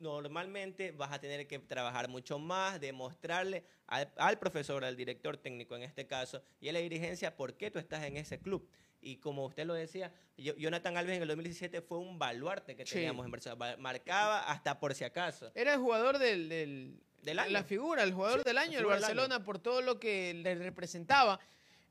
[0.00, 5.76] normalmente vas a tener que trabajar mucho más, demostrarle al, al profesor, al director técnico
[5.76, 8.68] en este caso, y a la dirigencia por qué tú estás en ese club.
[9.00, 12.94] Y como usted lo decía, Jonathan Alves en el 2017 fue un baluarte que Sí.
[12.94, 13.58] teníamos en Barcelona.
[13.58, 15.52] Ba- Marcaba hasta por si acaso.
[15.54, 17.50] Era el jugador del, del- Del año.
[17.50, 18.88] La figura, el jugador Sí, del año del año.
[18.88, 21.38] Barcelona por todo lo que le representaba.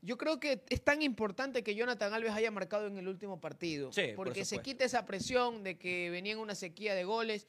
[0.01, 3.91] Yo creo que es tan importante que Jonathan Alves haya marcado en el último partido.
[3.91, 7.47] Sí, por porque se quita esa presión de que venía en una sequía de goles.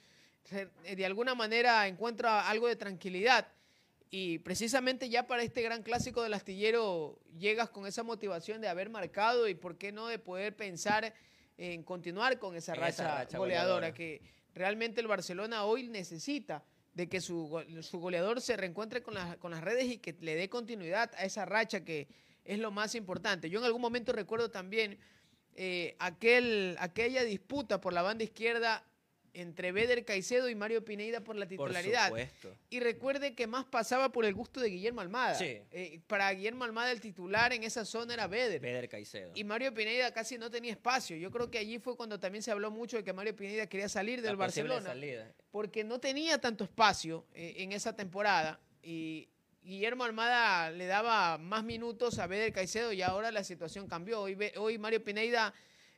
[0.51, 3.47] eh, De alguna manera encuentra algo de tranquilidad.
[4.11, 8.89] Y precisamente ya para este gran clásico del astillero llegas con esa motivación de haber
[8.89, 11.13] marcado y por qué no de poder pensar
[11.59, 13.95] en continuar con esa En racha, esa racha goleadora, goleadora.
[13.95, 14.23] que
[14.55, 16.65] realmente el Barcelona hoy necesita
[16.99, 20.35] de que su, su goleador se reencuentre con, las- con las redes y que le
[20.35, 22.09] dé continuidad a esa racha que
[22.45, 23.49] es lo más importante.
[23.49, 24.99] Yo en algún momento recuerdo también
[25.55, 28.85] eh, aquel, aquella disputa por la banda izquierda
[29.33, 32.07] entre Beder Caicedo y Mario Pineida por la Por titularidad.
[32.09, 32.57] supuesto.
[32.71, 35.37] Y recuerde que más pasaba por el gusto de Guillermo Almada.
[35.37, 35.61] Sí.
[35.71, 38.61] Eh, para Guillermo Almada el titular en esa zona era Beder.
[38.61, 39.31] Beder Caicedo.
[39.37, 41.17] Y Mario Pineda casi no tenía espacio.
[41.17, 43.89] Yo creo que allí fue cuando también se habló mucho de que Mario Pineda quería
[43.89, 44.89] salir La del posible Barcelona.
[44.95, 45.33] salida.
[45.51, 48.61] Porque no tenía tanto espacio eh, en esa temporada.
[48.83, 49.29] Y
[49.63, 54.21] Guillermo Almada le daba más minutos a Beder Caicedo y ahora la situación cambió.
[54.23, 55.53] Hoy, hoy Mario Pineda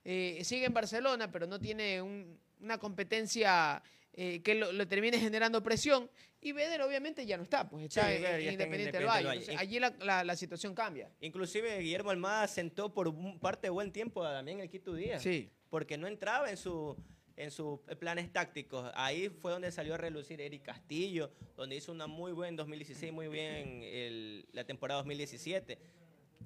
[0.04, 3.82] eh, sigue en Barcelona, pero no tiene un- una competencia
[4.12, 6.10] eh, que lo, lo termine generando presión.
[6.40, 9.28] Y Beder obviamente ya no está, pues está Sí, en- ya está Independiente del Valle.
[9.28, 11.10] Entonces, allí la, la- la situación cambia.
[11.20, 15.22] Inclusive Guillermo Almada sentó por parte de buen tiempo a Damián el Quito Díaz.
[15.22, 15.50] Sí.
[15.68, 16.96] Porque no entraba en su
[17.40, 18.90] en sus planes tácticos.
[18.94, 23.28] Ahí fue donde salió a relucir Eric Castillo, donde hizo una muy buena 2016, muy
[23.28, 25.78] bien la temporada 2017.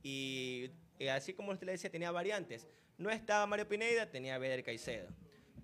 [0.04, 0.70] Y,
[1.11, 2.68] así como usted le decía, tenía variantes.
[2.96, 5.09] No estaba Mario Pineda, tenía a Beder Caicedo.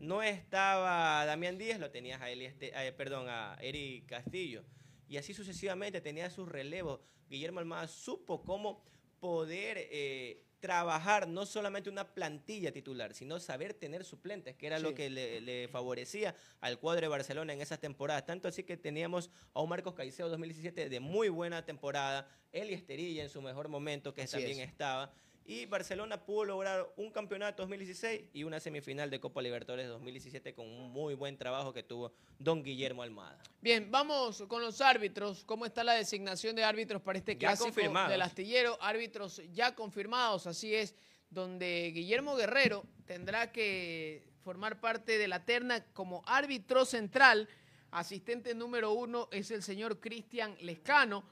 [0.01, 4.65] No estaba Damián Díaz, lo tenías a, Este- eh, perdón, a Eric Castillo.
[5.09, 7.01] Y así sucesivamente tenía sus relevos.
[7.29, 8.83] Guillermo Almada supo cómo
[9.21, 14.83] poder eh, trabajar no solamente una plantilla titular, sino saber tener suplentes, que era Sí.
[14.85, 18.27] lo que le, le favorecía al cuadro de Barcelona en esas temporadas.
[18.27, 23.23] Tanto así que teníamos a un Marcos Caicedo 2017 de muy buena temporada, Eli Esterilla
[23.23, 24.69] en su mejor momento, que Así también es.
[24.69, 25.13] estaba.
[25.45, 30.67] Y Barcelona pudo lograr un campeonato 2016 y una semifinal de Copa Libertadores 2017 con
[30.67, 33.43] un muy buen trabajo que tuvo don Guillermo Almada.
[33.61, 35.45] Bien, vamos con los árbitros.
[35.45, 37.75] ¿Cómo está la designación de árbitros para este clásico
[38.09, 38.79] del astillero?
[38.81, 40.95] Árbitros ya confirmados, así es,
[41.31, 47.49] donde Guillermo Guerrero tendrá que formar parte de la terna como árbitro central.
[47.91, 51.25] Asistente número uno es el señor Cristian Lescano.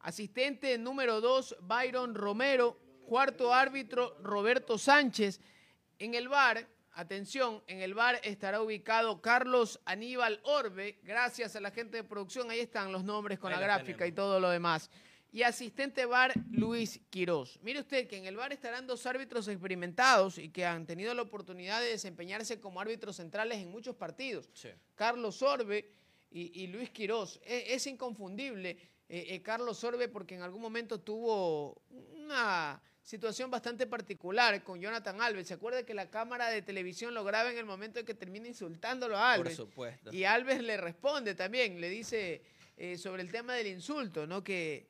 [0.00, 2.78] Asistente número dos, Byron Romero.
[3.14, 5.40] Cuarto árbitro, Roberto Sánchez.
[5.98, 11.00] En el bar, atención, en el bar estará ubicado Carlos Aníbal Orbe.
[11.02, 14.08] Gracias a la gente de producción, ahí están los nombres con Ahí la gráfica tenemos.
[14.10, 14.90] y todo lo demás.
[15.32, 17.58] Y asistente bar Luis Quirós.
[17.62, 21.22] Mire usted que en el bar estarán dos árbitros experimentados y que han tenido la
[21.22, 24.48] oportunidad de desempeñarse como árbitros centrales en muchos partidos.
[24.94, 25.90] Carlos Orbe
[26.30, 27.40] y, y Luis Quirós.
[27.42, 28.70] E- Es, inconfundible
[29.08, 35.20] eh, eh, Carlos Orbe porque en algún momento tuvo una situación bastante particular con Jonathan
[35.20, 35.48] Alves.
[35.48, 38.48] ¿Se acuerda que la cámara de televisión lo graba en el momento en que termina
[38.48, 39.56] insultándolo a Por Alves?
[39.56, 40.12] supuesto.
[40.12, 42.42] Y Alves le responde también, le dice
[42.76, 44.44] eh, sobre el tema del insulto, ¿no?
[44.44, 44.86] Que,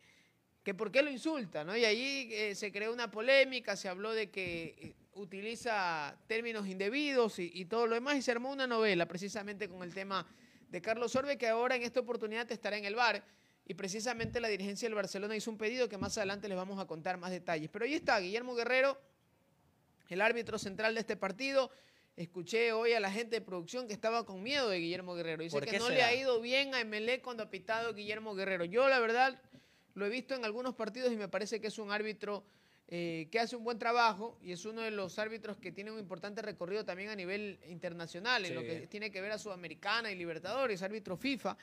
[0.62, 1.76] que por qué lo insulta, ¿no?
[1.76, 7.38] Y allí eh, se creó una polémica, se habló de que eh, utiliza términos indebidos
[7.38, 10.26] y, y todo lo demás, y se armó una novela precisamente con el tema
[10.68, 13.24] de Carlos Orbe, que ahora en esta oportunidad estará en el bar.
[13.70, 16.86] Y precisamente la dirigencia del Barcelona hizo un pedido que más adelante les vamos a
[16.86, 17.70] contar más detalles.
[17.70, 19.00] Pero ahí está, Guillermo Guerrero,
[20.08, 21.70] el árbitro central de este partido.
[22.16, 25.44] Escuché hoy a la gente de producción que estaba con miedo de Guillermo Guerrero.
[25.44, 28.64] Dice ¿Por que no le ha ido bien a Emelec cuando ha pitado Guillermo Guerrero.
[28.64, 29.40] Yo, la verdad,
[29.94, 32.42] lo he visto en algunos partidos y me parece que es un árbitro
[32.88, 36.00] eh, que hace un buen trabajo y es uno de los árbitros que tiene un
[36.00, 40.16] importante recorrido también a nivel internacional, en lo que tiene que ver a Sudamericana y
[40.16, 41.56] Libertadores, árbitro FIFA.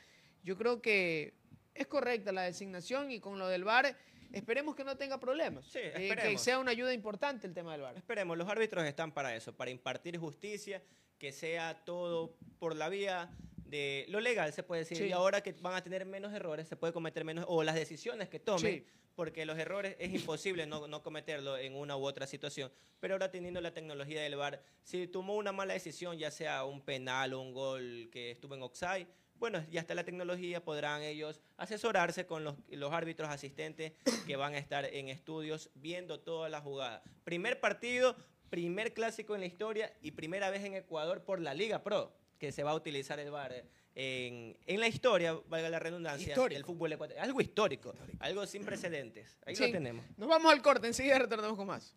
[0.46, 1.34] Yo creo que
[1.78, 3.96] es correcta la designación y con lo del VAR
[4.34, 5.66] esperemos que no tenga problemas.
[5.66, 6.42] Sí, Eh, que esperemos.
[6.42, 7.98] sea una ayuda importante el tema del VAR.
[7.98, 10.82] Esperemos, los árbitros están para eso, para impartir justicia,
[11.18, 14.98] que sea todo por la vía de lo legal, se puede decir.
[14.98, 15.06] Sí.
[15.08, 18.30] Y ahora que van a tener menos errores, se puede cometer menos, o las decisiones
[18.30, 18.86] que tomen, Sí.
[19.16, 22.72] porque los errores es imposible no, no cometerlo en una u otra situación.
[23.00, 26.82] Pero ahora teniendo la tecnología del VAR, si tomó una mala decisión, ya sea un
[26.82, 29.08] penal o un gol que estuvo en offside,
[29.40, 33.94] bueno, ya está la tecnología, podrán ellos asesorarse con los, los árbitros asistentes
[34.26, 37.04] que van a estar en estudios viendo toda la jugada.
[37.24, 38.16] Primer partido,
[38.50, 42.52] primer clásico en la historia y primera vez en Ecuador por la Liga Pro que
[42.52, 43.64] se va a utilizar el VAR
[43.96, 46.54] en, en la historia, valga la redundancia, Histórico.
[46.56, 47.24] del fútbol ecuatoriano.
[47.26, 49.36] Algo histórico, algo sin precedentes.
[49.44, 49.66] Ahí Sí.
[49.66, 50.06] lo tenemos.
[50.18, 51.96] Nos vamos al corte, enseguida retornamos con más.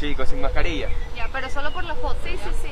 [0.00, 0.88] Chicos, sin mascarilla.
[1.14, 2.18] Ya, pero solo por la foto.
[2.24, 2.68] Sí, sí, sí.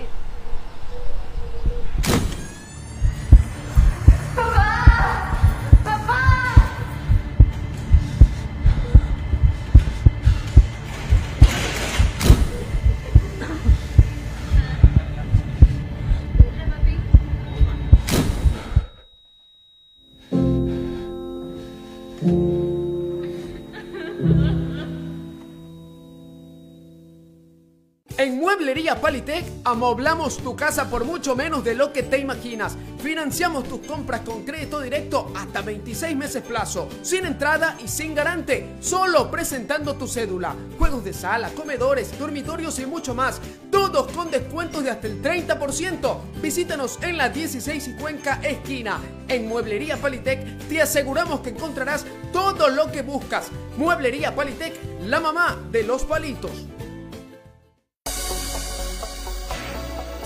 [28.52, 32.76] Mueblería Palitec amoblamos tu casa por mucho menos de lo que te imaginas.
[33.02, 38.76] Financiamos tus compras con crédito directo hasta 26 meses plazo, sin entrada y sin garante,
[38.80, 40.54] solo presentando tu cédula.
[40.78, 46.18] Juegos de sala, comedores, dormitorios y mucho más, todos con descuentos de hasta el 30%.
[46.42, 49.00] Visítanos en la 16 y Cuenca esquina.
[49.28, 53.48] En Mueblería Palitec te aseguramos que encontrarás todo lo que buscas.
[53.78, 56.66] Mueblería Palitec, la mamá de los palitos.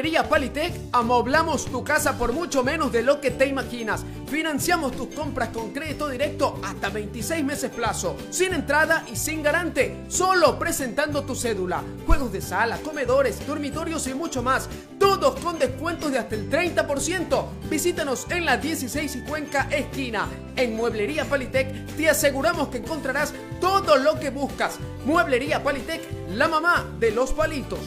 [0.00, 4.02] Mueblería Palitec amoblamos tu casa por mucho menos de lo que te imaginas.
[4.28, 10.04] Financiamos tus compras con crédito directo hasta 26 meses plazo, sin entrada y sin garante,
[10.08, 11.84] solo presentando tu cédula.
[12.06, 17.44] Juegos de sala, comedores, dormitorios y mucho más, todos con descuentos de hasta el 30%.
[17.68, 20.28] Visítanos en la 16 y Cuenca esquina.
[20.56, 24.78] En Mueblería Palitec te aseguramos que encontrarás todo lo que buscas.
[25.04, 27.80] Mueblería Palitec, la mamá de los palitos.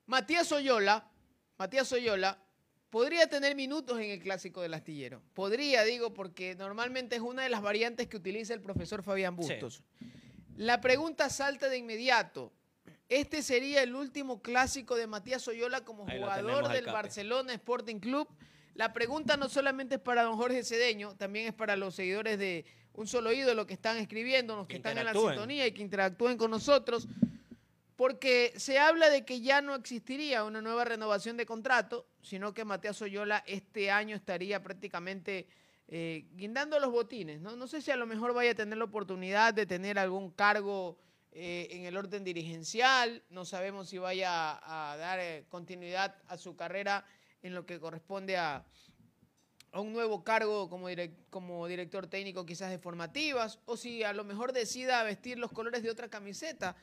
[0.05, 1.09] Matías Oyola,
[1.57, 2.37] Matías Oyola,
[2.91, 5.23] podría tener minutos en el clásico del astillero.
[5.33, 9.53] Podría, digo, porque normalmente es una de las variantes que utiliza el profesor Fabián Sí.
[9.53, 9.81] Bustos.
[10.55, 12.53] La pregunta salta de inmediato.
[13.09, 16.85] Este sería el último clásico de Matías Oyola como Ahí jugador del.
[16.85, 18.27] Barcelona Sporting Club.
[18.77, 22.63] La pregunta no solamente es para don Jorge Cedeño, también es para los seguidores de
[22.93, 26.37] Un Solo Ídolo que están escribiéndonos, que, Que están en la sintonía y que interactúen
[26.37, 27.07] con nosotros,
[27.95, 32.65] porque se habla de que ya no existiría una nueva renovación de contrato, sino que
[32.65, 35.47] Matías Oyola este año estaría prácticamente
[35.87, 37.41] eh, guindando los botines.
[37.41, 37.55] ¿no?
[37.55, 40.99] no sé si a lo mejor vaya a tener la oportunidad de tener algún cargo
[41.31, 46.37] eh, en el orden dirigencial, no sabemos si vaya a, a dar eh, continuidad a
[46.37, 47.03] su carrera
[47.43, 48.65] en lo que corresponde a,
[49.71, 54.13] a un nuevo cargo como, direc- como director técnico quizás de formativas, o si a
[54.13, 56.75] lo mejor decida vestir los colores de otra camiseta.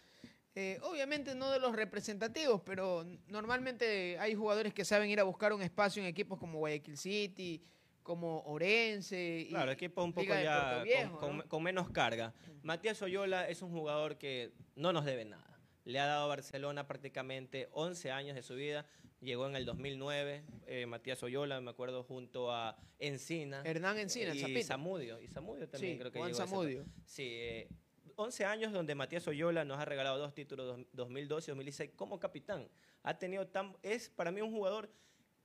[0.57, 5.53] Eh, obviamente no de los representativos, pero normalmente hay jugadores que saben ir a buscar
[5.53, 7.61] un espacio en equipos como Guayaquil City,
[8.05, 9.47] como Orense.
[9.47, 11.49] y Claro, equipo un poco ya con- Viejo, con, ¿no?
[11.49, 12.33] con menos carga.
[12.63, 15.59] Matías Oyola es un jugador que no nos debe nada.
[15.85, 18.87] Le ha dado a Barcelona prácticamente 11 años de su vida.
[19.25, 23.63] Llegó en el 2009, eh, Matías Oyola, me acuerdo, junto a Encina.
[23.65, 24.67] Hernán Encina, el y Zapito.
[24.67, 25.19] Zamudio.
[25.21, 26.81] Y Zamudio también Sí, creo que Juan llegó a esa Zamudio.
[26.83, 26.93] etapa.
[27.07, 27.69] Sí, eh,
[28.17, 32.21] 11 años donde Matías Oyola nos ha regalado dos títulos, dos- 2012 y 2016, como
[32.21, 32.69] capitán.
[33.03, 34.91] Ha tenido tan, es para mí un jugador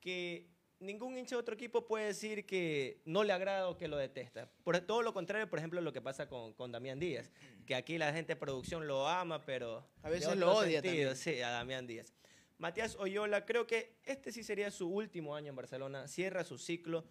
[0.02, 0.50] que
[0.80, 4.52] ningún hincha de otro equipo puede decir que no le agrada o que lo detesta.
[4.64, 7.32] Por todo lo contrario, por ejemplo, lo que pasa con, con Damián Díaz,
[7.66, 9.86] que aquí la gente de producción lo ama, pero...
[10.04, 11.16] A veces lo odia también.
[11.16, 12.14] Sí, a Damián Díaz.
[12.60, 17.06] Matías Oyola, creo que este sí sería su último año en Barcelona, cierra su ciclo,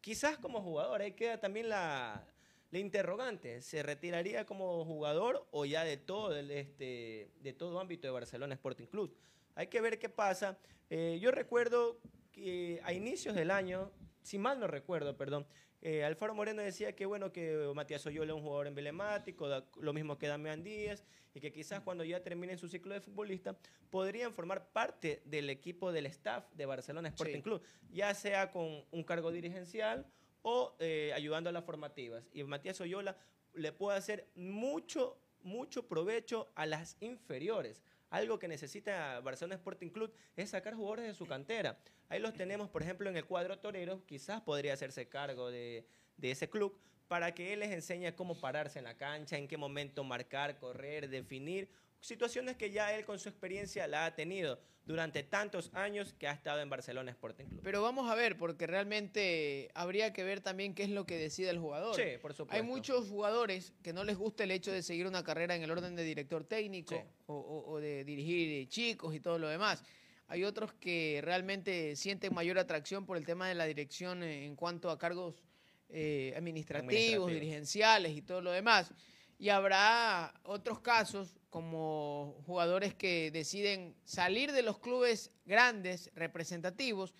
[0.00, 2.26] quizás como jugador, ahí queda también la,
[2.72, 8.08] la interrogante, ¿se retiraría como jugador o ya de todo, el, este, de todo ámbito
[8.08, 9.16] de Barcelona Sporting Club?
[9.54, 10.58] Hay que ver qué pasa.
[10.90, 12.00] Eh, yo recuerdo
[12.32, 13.92] que a inicios del año,
[14.22, 15.46] si mal no recuerdo, perdón,
[15.80, 19.92] eh, Alfaro Moreno decía que bueno que Matías Oyola es un jugador emblemático, da- lo
[19.92, 21.04] mismo que Damián Díaz,
[21.34, 23.56] y que quizás cuando ya terminen su ciclo de futbolista
[23.90, 27.42] podrían formar parte del equipo del staff de Barcelona Sporting Sí.
[27.42, 30.06] Club, ya sea con un cargo dirigencial
[30.42, 32.28] o eh, ayudando a las formativas.
[32.32, 33.16] Y Matías Oyola
[33.54, 37.82] le puede hacer mucho, mucho provecho a las inferiores.
[38.10, 41.78] Algo que necesita Barcelona Sporting Club es sacar jugadores de su cantera.
[42.08, 45.86] Ahí los tenemos, por ejemplo, en el cuadro torero, quizás podría hacerse cargo de,
[46.16, 49.56] de ese club para que él les enseñe cómo pararse en la cancha, en qué
[49.56, 51.68] momento marcar, correr, definir,
[52.00, 56.32] situaciones que ya él con su experiencia la ha tenido durante tantos años que ha
[56.32, 57.60] estado en Barcelona Sporting Club.
[57.62, 61.50] Pero vamos a ver, porque realmente habría que ver también qué es lo que decide
[61.50, 61.94] el jugador.
[61.94, 62.54] Sí, por supuesto.
[62.56, 65.70] Hay muchos jugadores que no les gusta el hecho de seguir una carrera en el
[65.70, 67.00] orden de director técnico Sí.
[67.26, 69.84] o, o- o de dirigir chicos y todo lo demás.
[70.28, 74.56] Hay otros que realmente sienten mayor atracción por el tema de la dirección eh, en
[74.56, 75.42] cuanto a cargos
[75.88, 77.30] eh, administrativos, Administrativos.
[77.32, 78.92] dirigenciales y todo lo demás.
[79.38, 87.14] Y habrá otros casos como jugadores que deciden salir de los clubes grandes, representativos,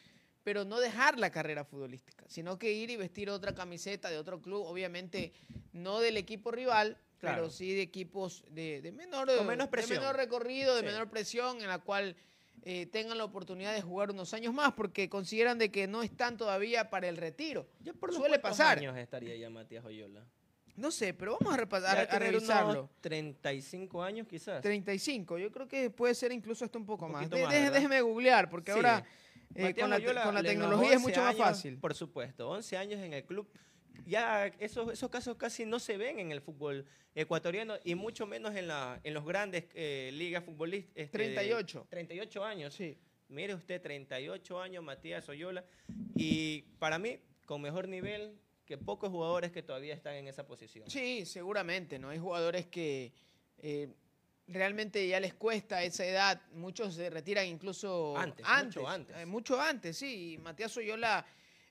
[0.45, 4.41] pero no dejar la carrera futbolística, sino que ir y vestir otra camiseta de otro
[4.43, 5.33] club, obviamente
[5.73, 7.37] no del equipo rival, Claro.
[7.39, 10.87] pero sí de equipos de, de menor, menos de menor recorrido, de Sí.
[10.87, 12.15] menor presión, en la cual
[12.63, 16.37] eh, tengan la oportunidad de jugar unos años más, porque consideran de que no están
[16.37, 17.67] todavía para el retiro.
[17.81, 18.79] Ya por los Suele cuántos pasar.
[18.79, 20.25] años estaría ya Matías Oyola?
[20.77, 22.91] No sé, pero vamos a repasar, a, tener unos revisarlo.
[23.01, 24.63] 35 años quizás.
[24.63, 27.29] 35, yo creo que puede ser incluso hasta un poco Un más.
[27.29, 28.77] déjeme googlear, porque Sí.
[28.77, 29.05] ahora
[29.55, 31.79] eh, con la, con tecnología es 11 mucho más años, fácil.
[31.79, 33.49] Por supuesto, 11 años en el club.
[34.07, 38.55] Ya esos, esos casos casi no se ven en el fútbol ecuatoriano y mucho menos
[38.55, 41.11] en, la, en los grandes eh, ligas futbolísticas.
[41.11, 41.87] 38.
[41.91, 42.75] 38 años.
[42.75, 42.97] Sí.
[43.29, 45.65] Mire usted, 38 años, Matías Oyola.
[46.15, 50.89] Y para mí, con mejor nivel que pocos jugadores que todavía están en esa posición.
[50.91, 52.11] Sí, seguramente, ¿no?
[52.11, 53.13] Hay jugadores que
[53.59, 53.89] eh,
[54.47, 59.17] realmente ya les cuesta esa edad, muchos se retiran incluso Antes, mucho antes.
[59.17, 60.39] eh, mucho antes, sí.
[60.43, 61.25] Matías Oyola,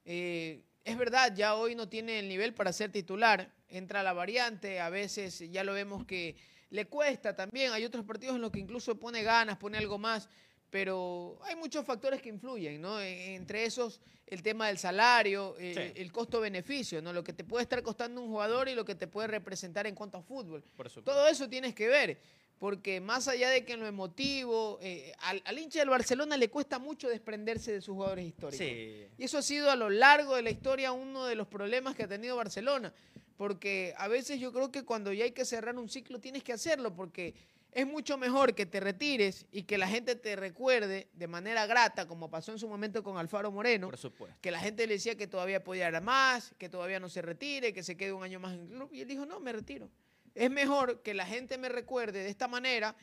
[0.05, 4.79] eh, es verdad, ya hoy no tiene el nivel para ser titular, entra la variante,
[4.79, 6.37] a veces ya lo vemos que
[6.69, 10.29] le cuesta también, hay otros partidos en los que incluso pone ganas, pone algo más,
[10.69, 12.99] pero hay muchos factores que influyen, ¿no?
[12.99, 16.01] E- Entre esos, el tema del salario, eh, Sí.
[16.01, 17.13] el costo-beneficio, ¿no?
[17.13, 19.95] Lo que te puede estar costando un jugador y lo que te puede representar en
[19.95, 20.63] cuanto a fútbol.
[20.75, 20.89] Por.
[20.89, 22.19] Todo eso tienes que ver,
[22.59, 26.49] porque más allá de que en lo emotivo, eh, al, al hincha del Barcelona le
[26.49, 28.57] cuesta mucho desprenderse de sus jugadores históricos.
[28.65, 29.07] Sí.
[29.17, 32.03] Y eso ha sido a lo largo de la historia uno de los problemas que
[32.03, 32.93] ha tenido Barcelona,
[33.37, 36.51] porque a veces yo creo que cuando ya hay que cerrar un ciclo tienes que
[36.51, 37.35] hacerlo, porque
[37.77, 42.07] es mucho mejor que te retires y que la gente te recuerde de manera grata,
[42.07, 44.35] como pasó en su momento con Alfaro Moreno, Por supuesto.
[44.41, 47.73] que la gente le decía que todavía podía dar más, que todavía no se retire,
[47.73, 49.91] que se quede un año más en el club, y él dijo, no, me retiro.
[50.33, 52.95] Es mejor que la gente me recuerde de esta manera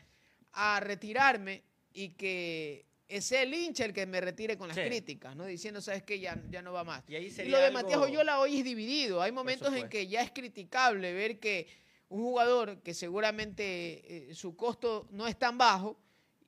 [0.53, 1.63] a retirarme
[1.93, 2.85] y que
[3.21, 4.83] sea el hincha el que me retire con las Sí.
[4.83, 5.45] críticas, ¿no?
[5.45, 6.19] Diciendo, ¿sabes qué?
[6.19, 7.05] Ya, ya no va más.
[7.07, 9.23] Y ahí Y sería lo de algo- Matías Oyola hoy es dividido.
[9.23, 11.69] Hay momentos en que ya es criticable ver que
[12.09, 15.99] un jugador que seguramente eh, su costo no es tan bajo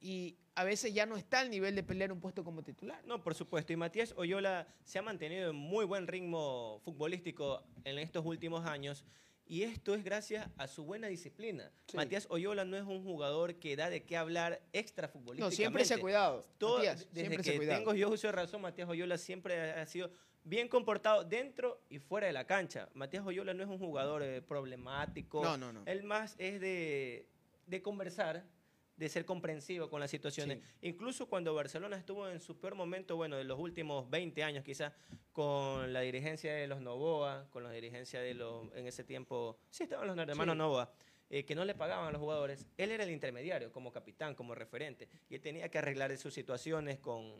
[0.00, 3.02] y a veces ya no está al nivel de pelear un puesto como titular.
[3.04, 3.72] No, por supuesto.
[3.72, 9.04] Y Matías Oyola se ha mantenido en muy buen ritmo futbolístico en estos últimos años.
[9.48, 11.70] Y esto es gracias a su buena disciplina.
[11.86, 11.96] Sí.
[11.96, 15.56] Matías Oyola no es un jugador que da de qué hablar extra No, futbolísticamente.
[15.56, 16.44] siempre se ha cuidado.
[16.58, 17.78] Todo- Matías, desde siempre se ha que cuidado.
[17.78, 20.10] tengo yo uso de razón, Matías Oyola siempre ha sido
[20.46, 22.88] bien comportado dentro y fuera de la cancha.
[22.94, 25.42] Matías Oyola no es un jugador eh, problemático.
[25.42, 25.82] No, no, no.
[25.86, 27.26] Él más es de,
[27.66, 28.44] de conversar,
[28.96, 30.60] de ser comprensivo con las situaciones.
[30.82, 34.92] Incluso cuando Barcelona estuvo en su peor momento, bueno, de los últimos 20 años quizás,
[35.32, 39.82] con la dirigencia de los Novoa, con la dirigencia de los, en ese tiempo, sí
[39.82, 40.58] estaban los hermanos Sí.
[40.58, 40.92] Novoa,
[41.28, 42.68] eh, que no le pagaban a los jugadores.
[42.78, 47.00] Él era el intermediario como capitán, como referente, y él tenía que arreglar sus situaciones
[47.00, 47.34] con,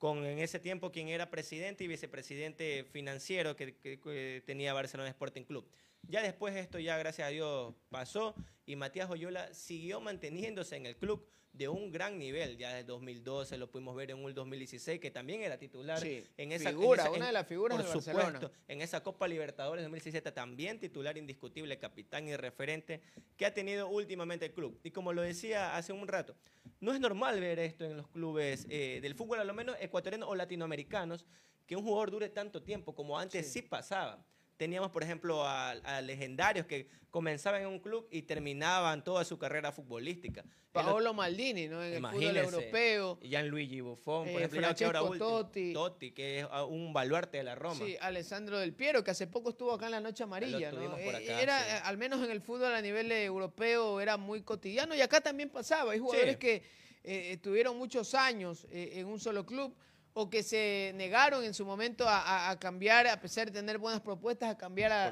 [0.00, 5.44] con en ese tiempo quien era presidente y vicepresidente financiero que, que- tenía Barcelona Sporting
[5.44, 5.64] Club.
[6.08, 8.34] Ya después esto ya gracias a Dios pasó
[8.66, 12.56] y Matías Oyola siguió manteniéndose en el club de un gran nivel.
[12.56, 16.52] Ya desde 2012 lo pudimos ver en un 2016 que también era titular Sí, en
[16.52, 18.24] esa figura, en esa- una de las figuras por de Barcelona.
[18.40, 23.00] supuesto, en esa Copa Libertadores 2017 también titular indiscutible, capitán y referente
[23.36, 24.80] que ha tenido últimamente el club.
[24.82, 26.34] Y como lo decía hace un rato,
[26.80, 30.28] no es normal ver esto en los clubes eh, del fútbol, a lo menos ecuatorianos
[30.28, 31.26] o latinoamericanos,
[31.66, 34.24] que un jugador dure tanto tiempo como antes sí, pasaba.
[34.60, 39.38] Teníamos, por ejemplo, a, a legendarios que comenzaban en un club y terminaban toda su
[39.38, 40.44] carrera futbolística.
[40.70, 41.82] Paolo Maldini, ¿no?
[41.82, 43.18] En el fútbol europeo.
[43.22, 46.10] Gianluigi Buffon, por eh, ejemplo, ahora Francesco último, Totti.
[46.12, 47.82] que es ah, un baluarte de la Roma.
[47.86, 50.70] Sí, Alessandro Del Piero, que hace poco estuvo acá en la Noche Amarilla.
[50.72, 50.90] ¿no?
[50.90, 51.64] por Eh, acá, era, sí.
[51.70, 55.48] eh, al menos en el fútbol a nivel europeo, era muy cotidiano y acá también
[55.48, 55.92] pasaba.
[55.92, 56.38] Hay jugadores Sí.
[56.38, 56.56] que
[57.02, 59.74] eh, estuvieron muchos años eh, en un solo club
[60.20, 63.78] o que se negaron en su momento a, a- a cambiar, a pesar de tener
[63.78, 65.08] buenas propuestas, a cambiar a-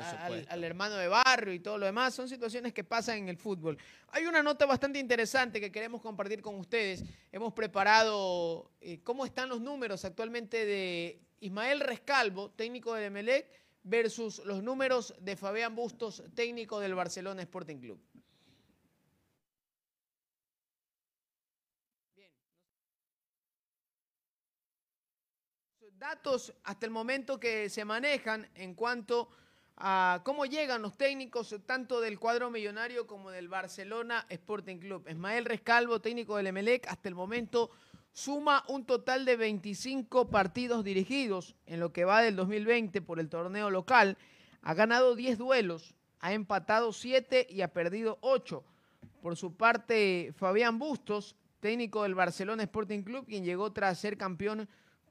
[0.48, 2.14] al hermano de barrio y todo lo demás.
[2.14, 3.78] Son situaciones que pasan en el fútbol.
[4.08, 7.02] Hay una nota bastante interesante que queremos compartir con ustedes.
[7.32, 13.46] Hemos preparado eh, cómo están los números actualmente de Ismael Rescalvo, técnico del Emelec,
[13.84, 17.98] versus los números de Fabián Bustos, técnico del Barcelona Sporting Club.
[25.98, 29.28] Datos hasta el momento que se manejan en cuanto
[29.76, 35.08] a cómo llegan los técnicos tanto del cuadro millonario como del Barcelona Sporting Club.
[35.08, 37.70] Ismael Rescalvo, técnico del Emelec, hasta el momento
[38.12, 43.28] suma un total de 25 partidos dirigidos en lo que va del 2020 por el
[43.28, 44.16] torneo local.
[44.62, 48.62] Ha ganado 10 duelos, ha empatado 7 y ha perdido 8.
[49.20, 54.68] Por su parte, Fabián Bustos, técnico del Barcelona Sporting Club, quien llegó tras ser campeón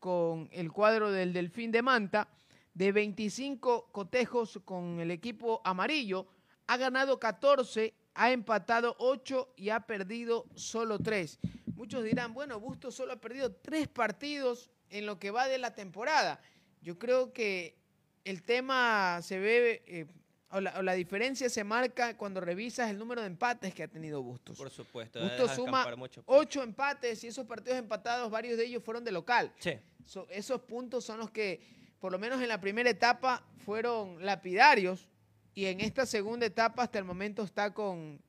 [0.07, 2.29] con el cuadro del Delfín de Manta,
[2.73, 6.27] de 25 cotejos con el equipo amarillo,
[6.67, 11.39] ha ganado 14, ha empatado 8 y ha perdido solo 3.
[11.75, 15.75] Muchos dirán, bueno, Bustos solo ha perdido 3 partidos en lo que va de la
[15.75, 16.39] temporada.
[16.81, 17.75] Yo creo que
[18.23, 20.05] el tema se ve, eh,
[20.51, 23.89] o, la, o la diferencia se marca cuando revisas el número de empates que ha
[23.89, 24.57] tenido Bustos.
[24.57, 25.19] Por supuesto.
[25.19, 26.23] Bustos suma mucho.
[26.27, 29.51] ocho empates y esos partidos empatados, varios de ellos fueron de local.
[29.59, 29.77] Sí.
[30.07, 31.59] So- esos puntos son los que,
[31.99, 35.07] por lo menos en la primera etapa, fueron lapidarios
[35.53, 38.21] y en esta segunda etapa hasta el momento está con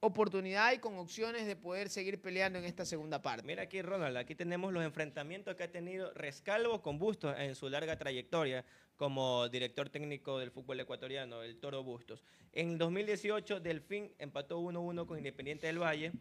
[0.00, 3.46] oportunidad y con opciones de poder seguir peleando en esta segunda parte.
[3.46, 7.68] Mira aquí, Ronald, aquí tenemos los enfrentamientos que ha tenido Rescalvo con Bustos en su
[7.68, 8.64] larga trayectoria
[8.96, 12.22] como director técnico del fútbol ecuatoriano, el Toro Bustos.
[12.52, 16.12] En 2018, Delfín empató 1-1 con Independiente del Valle.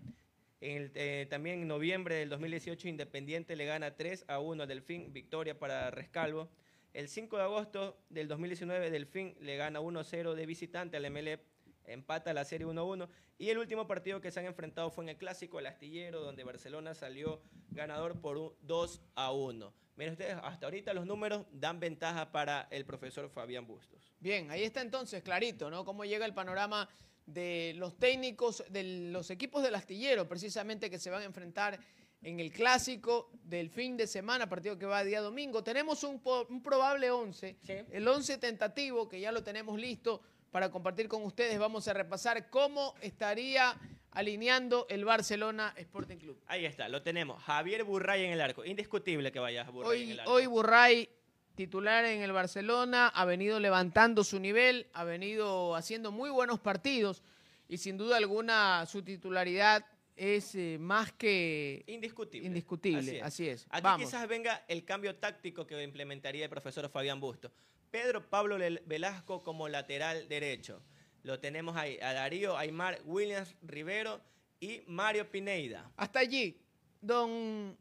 [0.64, 5.58] Eh, también en noviembre del 2018, Independiente le gana 3 a 1 a Delfín, victoria
[5.58, 6.50] para Rescalvo.
[6.94, 11.40] El 5 de agosto del 2019, Delfín le gana 1-0 de visitante al MLE,
[11.86, 13.10] empata la serie 1-1.
[13.40, 16.44] Y el último partido que se han enfrentado fue en el Clásico El Astillero, donde
[16.44, 17.42] Barcelona salió
[17.72, 19.74] ganador por un 2 a 1.
[19.96, 24.14] Miren ustedes, hasta ahorita los números dan ventaja para el profesor Fabián Bustos.
[24.20, 25.86] Bien, ahí está entonces clarito, ¿no?
[25.86, 26.88] Cómo llega el panorama
[27.34, 31.80] de los técnicos de los equipos del astillero, precisamente que se van a enfrentar
[32.24, 35.64] en el clásico del fin de semana, partido que va día domingo.
[35.64, 36.22] Tenemos un,
[36.62, 37.74] probable 11, Sí.
[37.92, 40.22] el 11 tentativo, que ya lo tenemos listo
[40.52, 41.58] para compartir con ustedes.
[41.58, 43.76] Vamos a repasar cómo estaría
[44.12, 46.38] alineando el Barcelona Sporting Club.
[46.48, 47.42] Ahí está, lo tenemos.
[47.44, 48.66] Javier Burray en el arco.
[48.66, 50.32] Indiscutible que vaya Burray en Hoy, el arco.
[50.34, 51.10] hoy Burray,
[51.56, 57.22] titular en el Barcelona, ha venido levantando su nivel, ha venido haciendo muy buenos partidos
[57.68, 59.86] y sin duda alguna su titularidad
[60.16, 62.48] es eh, más que Indiscutible.
[62.48, 63.22] indiscutible.
[63.22, 63.66] Así es.
[63.70, 64.06] Aquí Vamos.
[64.08, 67.52] quizás venga el cambio táctico que implementaría el profesor Fabián Busto.
[67.90, 70.82] Pedro Pablo Velasco como lateral derecho.
[71.24, 74.22] Lo tenemos ahí a Darío Aymar, Williams Rivero
[74.60, 75.92] y Mario Pineida.
[75.98, 76.60] Hasta allí,
[77.02, 77.78] don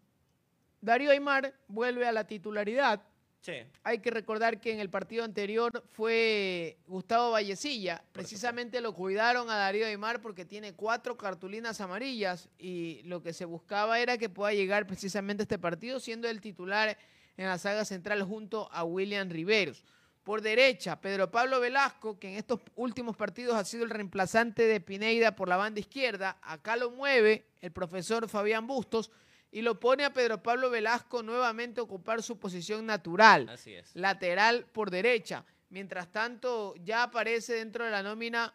[0.80, 3.02] Darío Aymar vuelve a la titularidad.
[3.40, 3.52] Sí,
[3.84, 8.04] Hay que recordar que en el partido anterior fue Gustavo Vallecilla.
[8.12, 13.46] Precisamente lo cuidaron a Darío Aymar porque tiene cuatro cartulinas amarillas y lo que se
[13.46, 16.98] buscaba era que pueda llegar precisamente a este partido siendo el titular
[17.38, 19.84] en la saga central junto a William Riveros.
[20.22, 24.80] Por derecha, Pedro Pablo Velasco, que en estos últimos partidos ha sido el reemplazante de
[24.82, 26.36] Pineida por la banda izquierda.
[26.42, 29.10] Acá lo mueve el profesor Fabián Bustos
[29.52, 33.94] y lo pone a Pedro Pablo Velasco nuevamente a ocupar su posición natural así es.
[33.94, 35.44] lateral por derecha.
[35.70, 38.54] Mientras tanto, ya aparece dentro de la nómina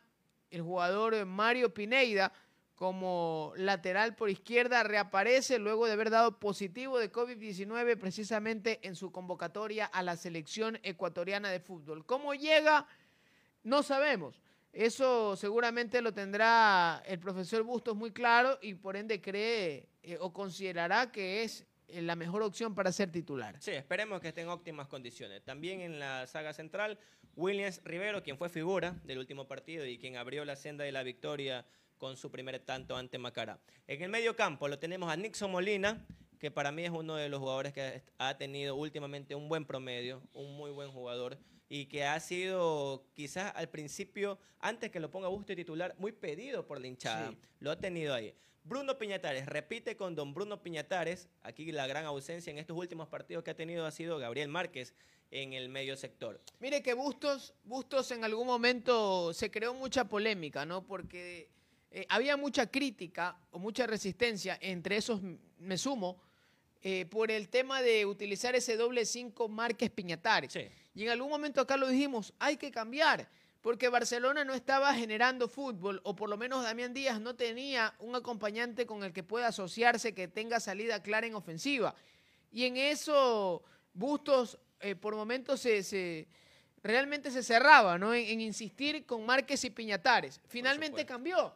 [0.49, 2.33] el jugador Mario Pineida
[2.75, 4.83] como lateral por izquierda.
[4.83, 10.77] Reaparece luego de haber dado positivo de COVID-19 precisamente en su convocatoria a la selección
[10.83, 12.05] ecuatoriana de fútbol.
[12.05, 12.85] ¿Cómo llega?
[13.63, 14.41] No sabemos.
[14.73, 20.31] Eso seguramente lo tendrá el profesor Bustos muy claro y por ende cree eh, o
[20.31, 23.55] considerará que es eh, la mejor opción para ser titular.
[23.59, 25.43] Sí, esperemos que esté en óptimas condiciones.
[25.43, 26.97] También en la saga central,
[27.35, 31.03] Williams Rivero, quien fue figura del último partido y quien abrió la senda de la
[31.03, 31.65] victoria
[31.97, 33.59] con su primer tanto ante Macará.
[33.87, 36.05] En el medio campo lo tenemos a Nixon Molina,
[36.45, 40.21] que para mí es uno de los jugadores que ha tenido últimamente un buen promedio,
[40.31, 41.39] un muy buen jugador
[41.69, 46.11] y que ha sido quizás al principio, antes que lo ponga Busto de titular, muy
[46.11, 47.31] pedido por la hinchada.
[47.31, 47.37] Sí.
[47.61, 48.35] Lo ha tenido ahí.
[48.63, 51.29] Bruno Piñatares, repite con don Bruno Piñatares.
[51.41, 54.93] Aquí la gran ausencia en estos últimos partidos que ha tenido ha sido Gabriel Márquez
[55.31, 56.39] en el medio sector.
[56.59, 60.85] Mire que Bustos, Bustos en algún momento se creó mucha polémica, ¿no?
[60.85, 61.49] Porque
[61.89, 65.21] eh, había mucha crítica o mucha resistencia, entre esos
[65.59, 66.19] me sumo,
[66.87, 70.53] eh, por el tema de utilizar ese doble 5 Márquez Piñatares.
[70.53, 70.67] Sí.
[70.93, 73.27] Y en algún momento acá lo dijimos, hay que cambiar,
[73.61, 78.15] porque Barcelona no estaba generando fútbol, o por lo menos Damián Díaz no tenía un
[78.15, 81.95] acompañante con el que pueda asociarse, que tenga salida clara en ofensiva.
[82.51, 86.27] Y en eso Bustos eh, por momentos se, se-
[86.83, 88.13] realmente se cerraba, ¿no?
[88.13, 90.39] En, en insistir con Márquez y Piñatares.
[90.47, 91.55] Finalmente cambió.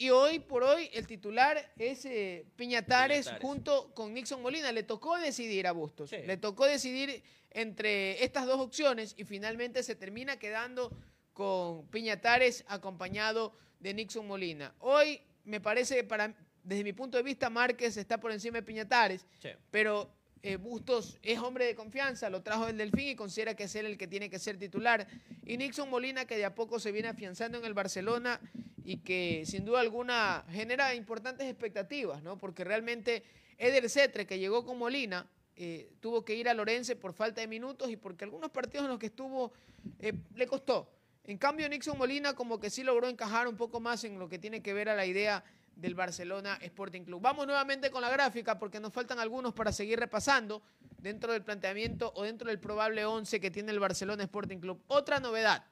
[0.00, 3.42] Y hoy por hoy el titular es eh, Piñatares, Piñatares.
[3.42, 4.72] junto con Nixon Molina.
[4.72, 6.08] Le tocó decidir a Bustos.
[6.08, 6.16] Sí.
[6.24, 10.90] Le tocó decidir entre estas dos opciones y finalmente se termina quedando
[11.34, 14.74] con Piñatares acompañado de Nixon Molina.
[14.78, 18.62] Hoy me parece que para, desde mi punto de vista Márquez está por encima de
[18.62, 19.50] Piñatares, Sí.
[19.70, 20.10] pero
[20.42, 23.86] eh, Bustos es hombre de confianza, lo trajo del Delfín y considera que es él
[23.86, 25.06] el que tiene que ser titular.
[25.44, 28.40] Y Nixon Molina, que de a poco se viene afianzando en el Barcelona
[28.84, 32.38] y que sin duda alguna genera importantes expectativas, ¿no?
[32.38, 33.22] Porque realmente
[33.58, 37.46] Eder Cetre, que llegó con Molina, eh, tuvo que ir a Lorense por falta de
[37.46, 39.52] minutos y porque algunos partidos en los que estuvo
[39.98, 40.90] eh, le costó.
[41.24, 44.38] En cambio, Nixon Molina como que sí logró encajar un poco más en lo que
[44.38, 45.44] tiene que ver a la idea
[45.76, 47.20] del Barcelona Sporting Club.
[47.22, 50.62] Vamos nuevamente con la gráfica porque nos faltan algunos para seguir repasando
[50.98, 54.82] dentro del planteamiento o dentro del probable 11 que tiene el Barcelona Sporting Club.
[54.88, 55.64] Otra novedad.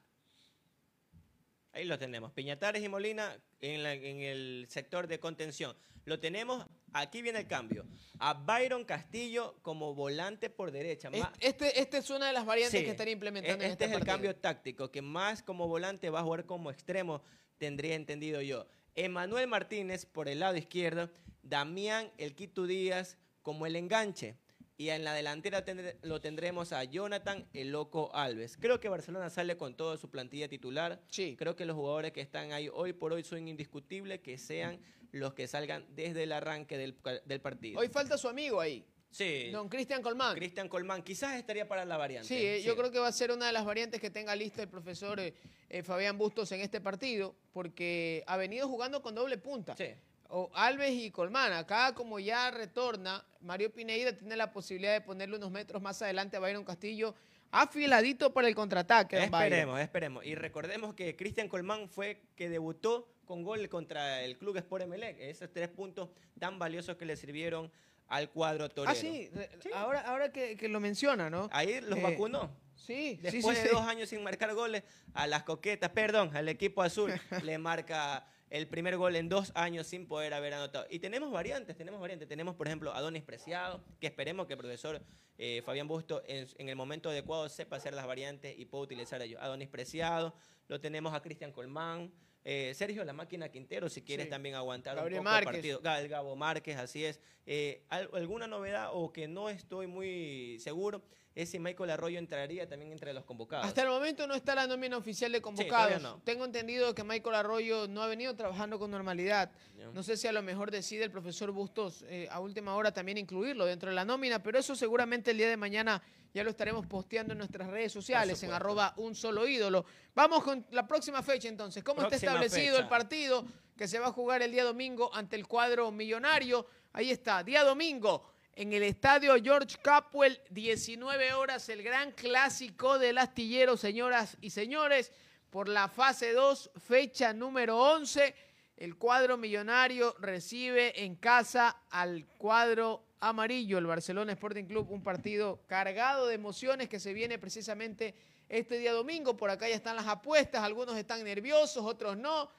[1.72, 2.32] Ahí lo tenemos.
[2.32, 5.76] Piñatares y Molina en, la- en el sector de contención.
[6.06, 7.84] Lo tenemos, aquí viene el cambio.
[8.18, 11.10] A Byron Castillo como volante por derecha.
[11.38, 13.94] Este, este es una de las variantes Sí, que estaría implementando e- en Este este
[13.96, 17.22] es el cambio táctico, que más como volante va a jugar como extremo,
[17.58, 18.66] tendría entendido yo.
[18.98, 21.08] Emanuel Martínez por el lado izquierdo,
[21.44, 24.36] Damián El Quito Díaz como el enganche.
[24.76, 25.64] Y en la delantera
[26.02, 28.56] lo tendremos a Jonathan El Loco Alves.
[28.56, 31.00] Creo que Barcelona sale con toda su plantilla titular.
[31.08, 31.36] Sí.
[31.38, 34.80] Creo que los jugadores que están ahí hoy por hoy son indiscutibles que sean
[35.12, 37.78] los que salgan desde el arranque del, del partido.
[37.78, 40.34] Hoy falta su amigo ahí, sí, don Cristian Colmán.
[40.34, 42.28] Cristian Colmán quizás estaría para la variante.
[42.28, 44.62] Sí, eh, yo creo que va a ser una de las variantes que tenga lista
[44.62, 45.34] el profesor eh,
[45.68, 49.76] eh, Fabián Bustos en este partido, porque ha venido jugando con doble punta.
[49.76, 49.94] Sí.
[50.30, 51.52] O Alves y Colmán.
[51.52, 56.36] Acá, como ya retorna, Mario Pineida tiene la posibilidad de ponerle unos metros más adelante
[56.36, 57.14] a Byron Castillo,
[57.50, 59.16] afiladito para el contraataque.
[59.16, 59.34] Byron.
[59.34, 60.26] Esperemos, esperemos.
[60.26, 65.18] Y recordemos que Cristian Colmán fue que debutó con gol contra el Club Sport Emelec.
[65.20, 67.70] Esos tres puntos tan valiosos que le sirvieron
[68.08, 68.90] al cuadro torero.
[68.92, 69.30] Ah, sí,
[69.74, 71.48] Ahora, ahora que, que lo menciona, ¿no?
[71.52, 72.50] Ahí los Eh, vacunó.
[72.74, 73.74] Sí, sí, Después sí, de sí.
[73.74, 74.82] dos años sin marcar goles,
[75.12, 77.12] a las coquetas, perdón, al equipo azul
[77.44, 80.86] le marca el primer gol en dos años sin poder haber anotado.
[80.88, 82.26] Y tenemos variantes, tenemos variantes.
[82.28, 85.02] Tenemos, por ejemplo, a Donis Preciado, que esperemos que el profesor
[85.36, 89.20] eh, Fabián Busto en, en el momento adecuado sepa hacer las variantes y pueda utilizar
[89.20, 89.38] ellos.
[89.42, 90.34] A Donis Preciado,
[90.68, 92.10] lo tenemos a Cristian Colmán,
[92.50, 94.30] eh, Sergio La Máquina Quintero, si quieres Sí.
[94.30, 95.52] también aguantar Gabriel un poco el Márquez.
[95.58, 95.80] partido.
[95.82, 97.20] Gal- Gabo Márquez, así es.
[97.44, 101.02] Eh, al- ¿Alguna novedad o que no estoy muy seguro
[101.38, 103.64] es si Michael Arroyo entraría también entre los convocados?
[103.64, 106.02] Hasta el momento no está la nómina oficial de convocados.
[106.02, 106.20] no.
[106.24, 109.52] Tengo entendido que Michael Arroyo no ha venido trabajando con normalidad.
[109.94, 113.18] No sé si a lo mejor decide el profesor Bustos eh, a última hora también
[113.18, 116.02] incluirlo dentro de la nómina, pero eso seguramente el día de mañana
[116.34, 119.84] ya lo estaremos posteando en nuestras redes sociales, en arroba un solo ídolo.
[120.16, 121.84] Vamos con la próxima fecha entonces.
[121.84, 122.82] ¿Cómo está establecido fecha.
[122.82, 126.66] el partido que se va a jugar el día domingo ante el cuadro millonario?
[126.92, 128.37] Ahí está, día domingo.
[128.58, 135.12] En el estadio George Capwell, 19 horas, el gran clásico del astillero, señoras y señores,
[135.48, 138.34] por la fase 2, fecha número 11.
[138.76, 145.60] El cuadro millonario recibe en casa al cuadro amarillo, el Barcelona Sporting Club, un partido
[145.68, 148.16] cargado de emociones que se viene precisamente
[148.48, 149.36] este día domingo.
[149.36, 152.50] Por acá ya están las apuestas, algunos están nerviosos, otros no.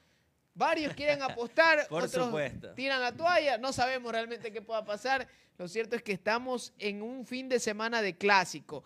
[0.53, 2.73] Varios quieren apostar, Por otros supuesto.
[2.73, 5.27] tiran la toalla, no sabemos realmente qué pueda pasar.
[5.57, 8.83] Lo cierto es que estamos en un fin de semana de clásico.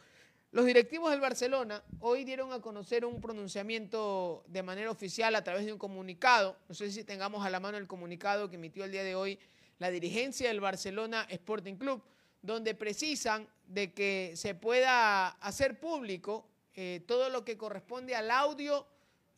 [0.51, 5.65] Los directivos del Barcelona hoy dieron a conocer un pronunciamiento de manera oficial a través
[5.65, 6.57] de un comunicado.
[6.69, 9.39] No sé si tengamos a la mano el comunicado que emitió el día de hoy
[9.79, 12.03] la dirigencia del Barcelona Sporting Club,
[12.43, 18.87] donde precisan de que se pueda hacer público eh, todo lo que corresponde al audio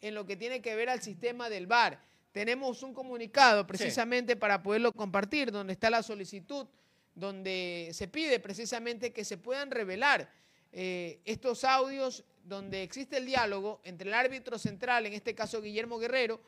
[0.02, 2.00] en lo que tiene que ver al sistema del VAR.
[2.36, 6.68] Tenemos un comunicado precisamente para poderlo compartir, donde está la solicitud,
[7.14, 10.30] donde se pide precisamente que se puedan revelar
[10.74, 15.98] eh, estos audios donde existe el diálogo entre el árbitro central, en este caso Guillermo
[15.98, 16.42] Guerrero,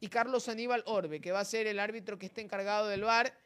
[0.00, 3.38] y Carlos Aníbal Orbe, que va a ser el árbitro que esté encargado del VAR.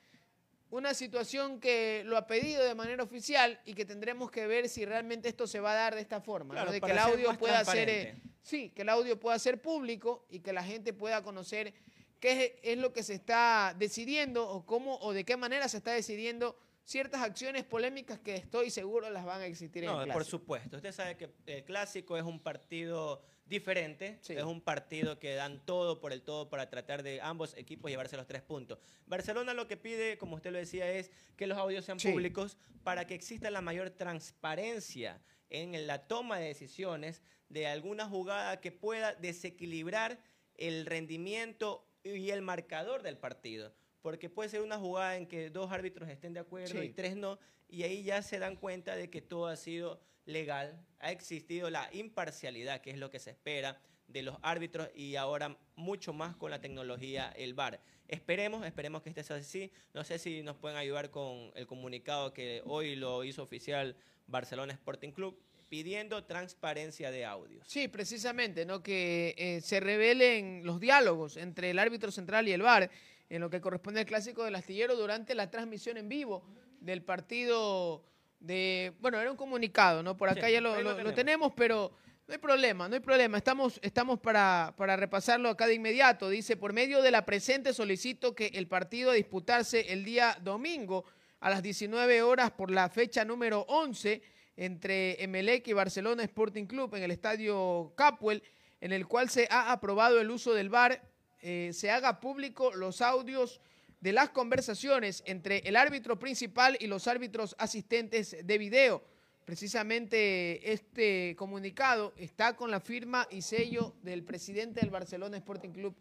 [0.70, 4.84] Una situación que lo ha pedido de manera oficial y que tendremos que ver si
[4.84, 7.64] realmente esto se va a dar de esta forma, de que el ser audio pueda
[7.64, 11.74] ser, eh, sí, que el audio pueda ser público y que la gente pueda conocer
[12.20, 15.78] qué es, es lo que se está decidiendo o cómo o de qué manera se
[15.78, 16.56] está decidiendo
[16.90, 20.38] ciertas acciones polémicas que estoy seguro las van a existir en No, el por clásico.
[20.38, 20.76] supuesto.
[20.78, 24.32] Usted sabe que el clásico es un partido diferente, Sí.
[24.32, 28.16] es un partido que dan todo por el todo para tratar de ambos equipos llevarse
[28.16, 28.78] los tres puntos.
[29.06, 32.10] Barcelona lo que pide, como usted lo decía, es que los audios sean Sí.
[32.10, 38.60] públicos para que exista la mayor transparencia en la toma de decisiones de alguna jugada
[38.60, 40.18] que pueda desequilibrar
[40.56, 43.72] el rendimiento y el marcador del partido.
[44.02, 46.86] Porque puede ser una jugada en que dos árbitros estén de acuerdo Sí.
[46.86, 47.38] y tres no,
[47.68, 51.88] y ahí ya se dan cuenta de que todo ha sido legal, ha existido la
[51.92, 56.50] imparcialidad, que es lo que se espera de los árbitros y ahora mucho más con
[56.50, 57.80] la tecnología, el VAR.
[58.08, 59.70] Esperemos, esperemos que este sea así.
[59.94, 63.96] No sé si nos pueden ayudar con el comunicado que hoy lo hizo oficial
[64.26, 67.64] Barcelona Sporting Club, pidiendo transparencia de audios.
[67.68, 68.82] Sí, precisamente, ¿no?
[68.82, 72.90] Que eh, se revelen los diálogos entre el árbitro central y el VAR
[73.30, 76.44] en lo que corresponde al clásico del astillero durante la transmisión en vivo
[76.80, 78.04] del partido
[78.40, 78.92] de.
[79.00, 80.16] Bueno, era un comunicado, ¿no?
[80.16, 80.74] Por acá Sí, ya lo,
[81.14, 81.52] tenemos.
[81.54, 81.92] pero
[82.26, 83.38] no hay problema, no hay problema.
[83.38, 86.28] Estamos, estamos para, para repasarlo acá de inmediato.
[86.28, 91.04] Dice: por medio de la presente solicito que el partido a disputarse el día domingo
[91.38, 94.22] a las 19 horas por la fecha número 11
[94.56, 98.42] entre Emelec y Barcelona Sporting Club en el estadio Capwell,
[98.80, 101.00] en el cual se ha aprobado el uso del VAR,
[101.42, 103.60] eh, se haga público los audios
[104.00, 109.04] de las conversaciones entre el árbitro principal y los árbitros asistentes de video.
[109.44, 115.94] Precisamente este comunicado está con la firma y sello del presidente del Barcelona Sporting Club,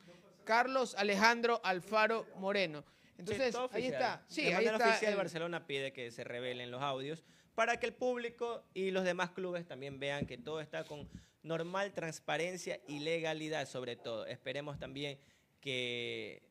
[0.46, 2.84] Carlos Alejandro Alfaro Moreno.
[3.18, 4.24] Entonces, todo ahí está.
[4.30, 7.24] Sí, de ahí está oficial, el- Barcelona pide que se revelen los audios
[7.54, 11.08] para que el público y los demás clubes también vean que todo está con
[11.44, 14.26] normal transparencia y legalidad sobre todo.
[14.26, 15.20] Esperemos también
[15.60, 16.42] que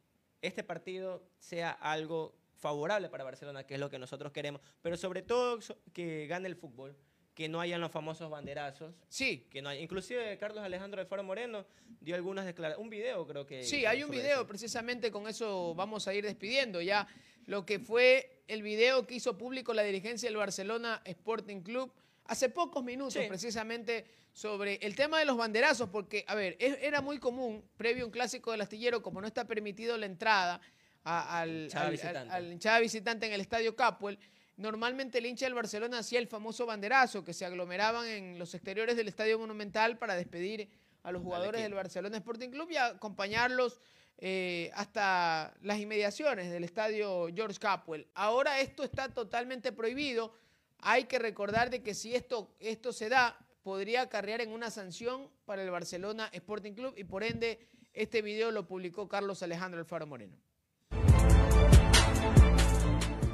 [0.42, 5.22] este partido sea algo favorable para Barcelona, que es lo que nosotros queremos, pero sobre
[5.22, 5.58] todo
[5.92, 6.96] que gane el fútbol,
[7.34, 9.80] que no hayan los famosos banderazos, Sí, que no hay.
[9.80, 11.66] Inclusive Carlos Alejandro de Faro Moreno
[12.00, 14.46] dio algunas declaraciones, un video creo que Sí, hay un video, eso.
[14.48, 17.06] precisamente con eso vamos a ir despidiendo ya.
[17.46, 21.92] Lo que fue el video que hizo público la dirigencia del Barcelona Sporting Club
[22.28, 23.26] hace pocos minutos, Sí.
[23.28, 28.04] precisamente sobre el tema de los banderazos, porque, a ver, es- era muy común, previo
[28.04, 30.60] a un clásico del astillero, como no está permitido la entrada
[31.04, 32.18] a- al, Hinchada al- visitante.
[32.18, 34.18] al- al hinchada visitante en el estadio Capwell,
[34.56, 38.96] normalmente el hincha del Barcelona hacía el famoso banderazo, que se aglomeraban en los exteriores
[38.96, 40.68] del Estadio Monumental para despedir
[41.04, 43.80] a los jugadores del Barcelona Sporting Club y acompañarlos
[44.20, 48.08] eh, hasta las inmediaciones del Estadio George Capwell.
[48.14, 50.34] Ahora esto está totalmente prohibido.
[50.80, 55.28] Hay que recordar de que si esto, esto se da, podría acarrear en una sanción
[55.44, 57.58] para el Barcelona Sporting Club y por ende
[57.92, 60.36] este video lo publicó Carlos Alejandro Alfaro Moreno.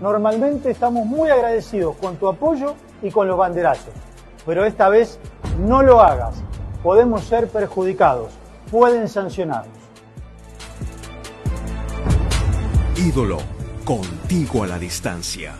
[0.00, 3.94] Normalmente estamos muy agradecidos con tu apoyo y con los banderazos,
[4.44, 5.18] pero esta vez
[5.60, 6.42] no lo hagas.
[6.82, 8.32] Podemos ser perjudicados,
[8.70, 9.78] pueden sancionarnos.
[12.96, 13.38] Ídolo,
[13.84, 15.54] contigo a la distancia.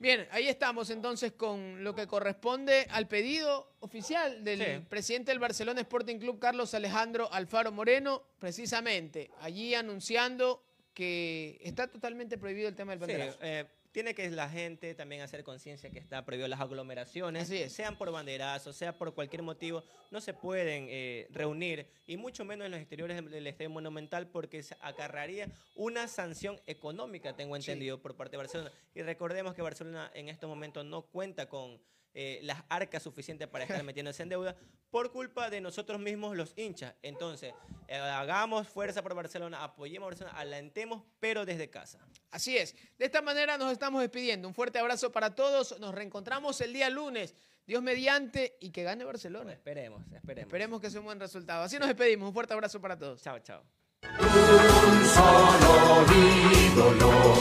[0.00, 4.86] Bien, ahí estamos entonces con lo que corresponde al pedido oficial del Sí.
[4.88, 12.38] presidente del Barcelona Sporting Club, Carlos Alejandro Alfaro Moreno, precisamente allí anunciando que está totalmente
[12.38, 13.38] prohibido el tema del Sí, banderazo.
[13.42, 18.10] eh, tiene que la gente también hacer conciencia que está prohibido las aglomeraciones, sean por
[18.12, 22.80] banderazos, sea por cualquier motivo, no se pueden eh, reunir y mucho menos en los
[22.80, 28.36] exteriores del- Estadio Monumental porque se acarraría una sanción económica, tengo entendido, por parte de
[28.38, 28.72] Barcelona.
[28.94, 31.80] Y recordemos que Barcelona en estos momentos no cuenta con
[32.14, 34.56] eh, las arcas suficientes para estar metiéndose en deuda
[34.90, 36.94] por culpa de nosotros mismos los hinchas.
[37.02, 37.54] Entonces,
[37.86, 42.00] eh, hagamos fuerza por Barcelona, apoyemos a Barcelona, alentemos, pero desde casa.
[42.30, 42.74] Así es.
[42.98, 44.48] De esta manera nos estamos despidiendo.
[44.48, 45.78] Un fuerte abrazo para todos.
[45.80, 47.34] Nos reencontramos el día lunes.
[47.66, 49.52] Dios mediante y que gane Barcelona.
[49.52, 50.46] Esperemos, esperemos.
[50.48, 51.62] Esperemos que sea un buen resultado.
[51.62, 52.28] Así nos despedimos.
[52.28, 53.22] Un fuerte abrazo para todos.
[53.22, 53.62] Chao, chao.
[54.02, 57.34] Un solo ídolo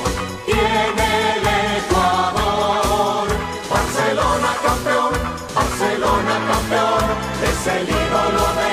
[0.46, 1.40] tiene
[4.62, 5.14] campeón,
[5.56, 7.04] Barcelona campeón,
[7.44, 8.69] es el ídolo de